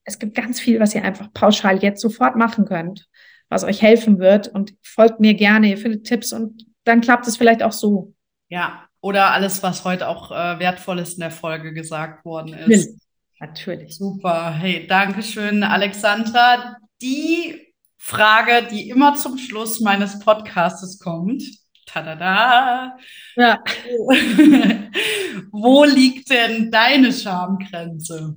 [0.04, 3.08] Es gibt ganz viel, was ihr einfach pauschal jetzt sofort machen könnt,
[3.48, 4.48] was euch helfen wird.
[4.48, 8.14] Und folgt mir gerne, ihr findet Tipps und dann klappt es vielleicht auch so.
[8.48, 12.98] Ja, oder alles, was heute auch äh, wertvolles in der Folge gesagt worden ist.
[13.40, 13.96] Natürlich.
[13.96, 14.52] Super.
[14.52, 16.76] Hey, danke schön, Alexandra.
[17.00, 21.42] Die Frage, die immer zum Schluss meines Podcastes kommt.
[21.86, 22.96] Tada!
[23.36, 23.62] Ja.
[25.50, 28.36] Wo liegt denn deine Schamgrenze?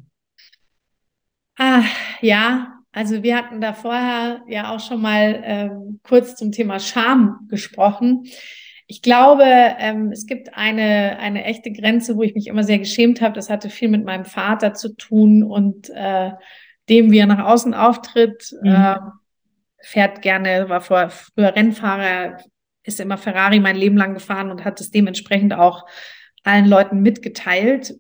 [2.22, 7.48] Ja, also wir hatten da vorher ja auch schon mal ähm, kurz zum Thema Scham
[7.50, 8.24] gesprochen.
[8.88, 13.20] Ich glaube, ähm, es gibt eine, eine echte Grenze, wo ich mich immer sehr geschämt
[13.20, 13.34] habe.
[13.34, 16.32] Das hatte viel mit meinem Vater zu tun und äh,
[16.88, 18.56] dem, wie er nach außen auftritt.
[18.62, 18.70] Mhm.
[18.70, 18.96] Äh,
[19.82, 22.38] fährt gerne, war vorher früher Rennfahrer,
[22.84, 25.86] ist immer Ferrari mein Leben lang gefahren und hat es dementsprechend auch
[26.44, 27.96] allen Leuten mitgeteilt.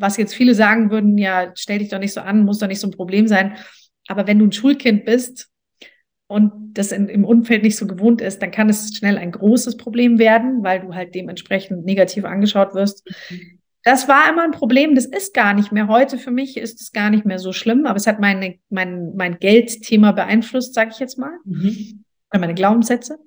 [0.00, 2.80] Was jetzt viele sagen würden, ja, stell dich doch nicht so an, muss doch nicht
[2.80, 3.56] so ein Problem sein.
[4.08, 5.48] Aber wenn du ein Schulkind bist
[6.26, 9.76] und das in, im Umfeld nicht so gewohnt ist, dann kann es schnell ein großes
[9.76, 13.06] Problem werden, weil du halt dementsprechend negativ angeschaut wirst.
[13.82, 15.88] Das war immer ein Problem, das ist gar nicht mehr.
[15.88, 19.14] Heute für mich ist es gar nicht mehr so schlimm, aber es hat meine, mein,
[19.16, 21.32] mein Geldthema beeinflusst, sage ich jetzt mal.
[21.44, 22.04] Mhm.
[22.30, 23.18] Oder meine Glaubenssätze.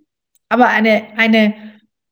[0.50, 1.56] Aber eine, eine,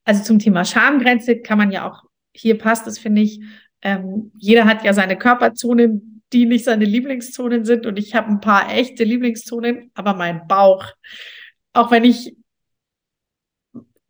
[0.04, 3.42] also zum Thema Schamgrenze kann man ja auch, hier passt es, finde ich,
[3.82, 7.86] ähm, jeder hat ja seine Körperzonen, die nicht seine Lieblingszonen sind.
[7.86, 10.86] Und ich habe ein paar echte Lieblingszonen, aber mein Bauch,
[11.74, 12.36] auch wenn ich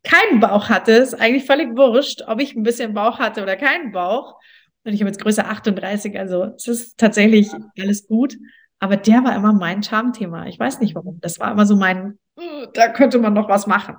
[0.03, 3.91] keinen Bauch hatte, ist eigentlich völlig wurscht, ob ich ein bisschen Bauch hatte oder keinen
[3.91, 4.39] Bauch.
[4.83, 7.49] Und ich habe jetzt Größe 38, also es ist tatsächlich
[7.79, 8.35] alles gut.
[8.79, 10.47] Aber der war immer mein Charmthema.
[10.47, 11.19] Ich weiß nicht warum.
[11.21, 12.17] Das war immer so mein,
[12.73, 13.95] da könnte man noch was machen.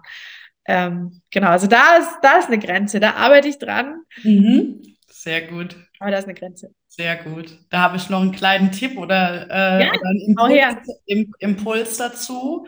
[0.65, 4.03] Ähm, genau, also da ist, da ist eine Grenze, da arbeite ich dran.
[4.25, 4.83] Mhm.
[5.23, 5.77] Sehr gut.
[6.01, 6.75] Aber da ist eine Grenze.
[6.89, 7.57] Sehr gut.
[7.71, 12.67] Da habe ich noch einen kleinen Tipp oder, äh, ja, oder einen Impuls, Impuls dazu.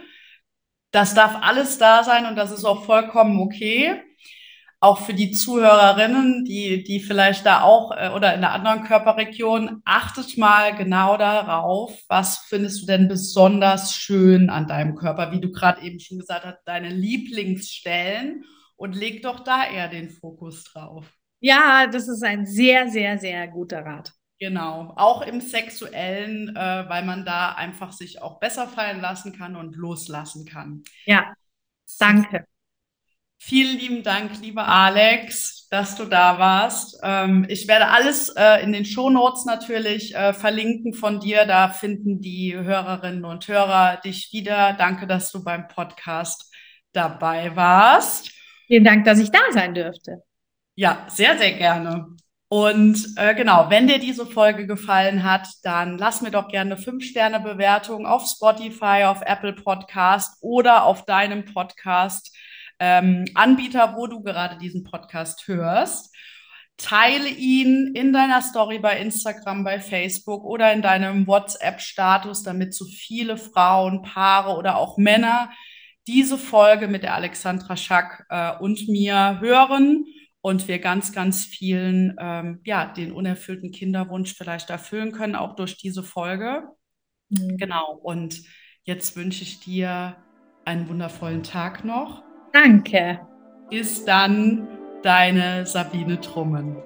[0.93, 4.01] Das darf alles da sein und das ist auch vollkommen okay
[4.85, 9.81] auch für die Zuhörerinnen, die, die vielleicht da auch äh, oder in einer anderen Körperregion,
[9.87, 15.51] achtet mal genau darauf, was findest du denn besonders schön an deinem Körper, wie du
[15.51, 18.45] gerade eben schon gesagt hast, deine Lieblingsstellen
[18.77, 21.07] und leg doch da eher den Fokus drauf.
[21.45, 24.15] Ja, das ist ein sehr, sehr, sehr guter Rat.
[24.41, 29.55] Genau, auch im sexuellen, äh, weil man da einfach sich auch besser fallen lassen kann
[29.55, 30.85] und loslassen kann.
[31.05, 31.35] Ja,
[31.99, 32.47] danke.
[33.37, 36.99] Vielen lieben Dank, lieber Alex, dass du da warst.
[37.03, 41.45] Ähm, ich werde alles äh, in den Shownotes natürlich äh, verlinken von dir.
[41.45, 44.73] Da finden die Hörerinnen und Hörer dich wieder.
[44.79, 46.51] Danke, dass du beim Podcast
[46.95, 48.33] dabei warst.
[48.67, 50.23] Vielen Dank, dass ich da sein dürfte.
[50.77, 52.17] Ja, sehr, sehr gerne.
[52.49, 56.83] Und äh, genau, wenn dir diese Folge gefallen hat, dann lass mir doch gerne eine
[56.83, 62.37] 5-Sterne-Bewertung auf Spotify, auf Apple Podcast oder auf deinem Podcast
[62.79, 66.15] ähm, Anbieter, wo du gerade diesen Podcast hörst.
[66.77, 72.85] Teile ihn in deiner Story bei Instagram, bei Facebook oder in deinem WhatsApp-Status, damit so
[72.85, 75.51] viele Frauen, Paare oder auch Männer
[76.07, 80.05] diese Folge mit der Alexandra Schack äh, und mir hören
[80.45, 85.79] und wir ganz, ganz vielen, ähm, ja, den unerfüllten Kinderwunsch vielleicht erfüllen können, auch durch
[85.79, 86.65] diese Folge.
[87.31, 87.57] Mhm.
[87.57, 87.99] Genau.
[88.03, 88.43] Und
[88.83, 90.17] jetzt wünsche ich dir
[90.67, 92.23] einen wundervollen Tag noch
[92.55, 93.19] Danke.
[93.69, 94.69] Bis dann,
[95.03, 96.77] deine Sabine Trummen.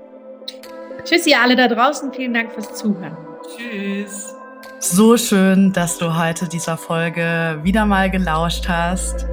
[1.05, 2.11] Tschüss, ihr alle da draußen.
[2.13, 3.17] Vielen Dank fürs Zuhören.
[3.55, 4.35] Tschüss.
[4.79, 9.27] So schön, dass du heute dieser Folge wieder mal gelauscht hast.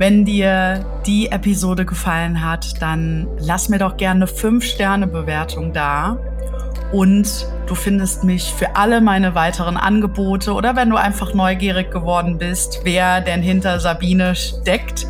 [0.00, 6.16] Wenn dir die Episode gefallen hat, dann lass mir doch gerne eine 5-Sterne-Bewertung da.
[6.90, 12.38] Und du findest mich für alle meine weiteren Angebote oder wenn du einfach neugierig geworden
[12.38, 15.06] bist, wer denn hinter Sabine steckt,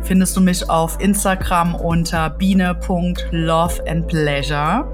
[0.00, 4.86] findest du mich auf Instagram unter biene.loveandpleasure.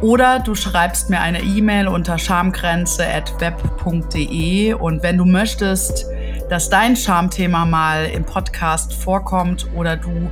[0.00, 6.06] Oder du schreibst mir eine E-Mail unter schamgrenze.web.de und wenn du möchtest,
[6.48, 10.30] dass dein Schamthema mal im Podcast vorkommt oder du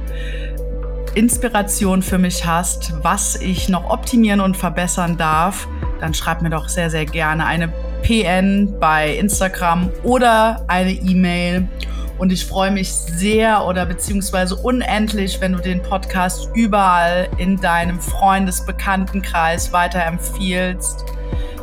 [1.15, 5.69] Inspiration für mich hast, was ich noch optimieren und verbessern darf,
[6.01, 7.73] dann schreib mir doch sehr, sehr gerne eine
[8.03, 11.69] PN bei Instagram oder eine E-Mail.
[12.19, 18.01] Und ich freue mich sehr oder beziehungsweise unendlich, wenn du den Podcast überall in deinem
[18.01, 21.05] Freundesbekanntenkreis weiterempfiehlst,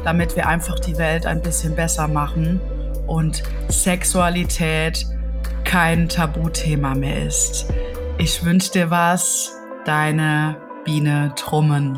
[0.04, 2.60] damit wir einfach die Welt ein bisschen besser machen
[3.10, 5.06] und Sexualität
[5.64, 7.66] kein Tabuthema mehr ist.
[8.18, 9.52] Ich wünsche dir was,
[9.86, 11.98] deine Biene Trummen.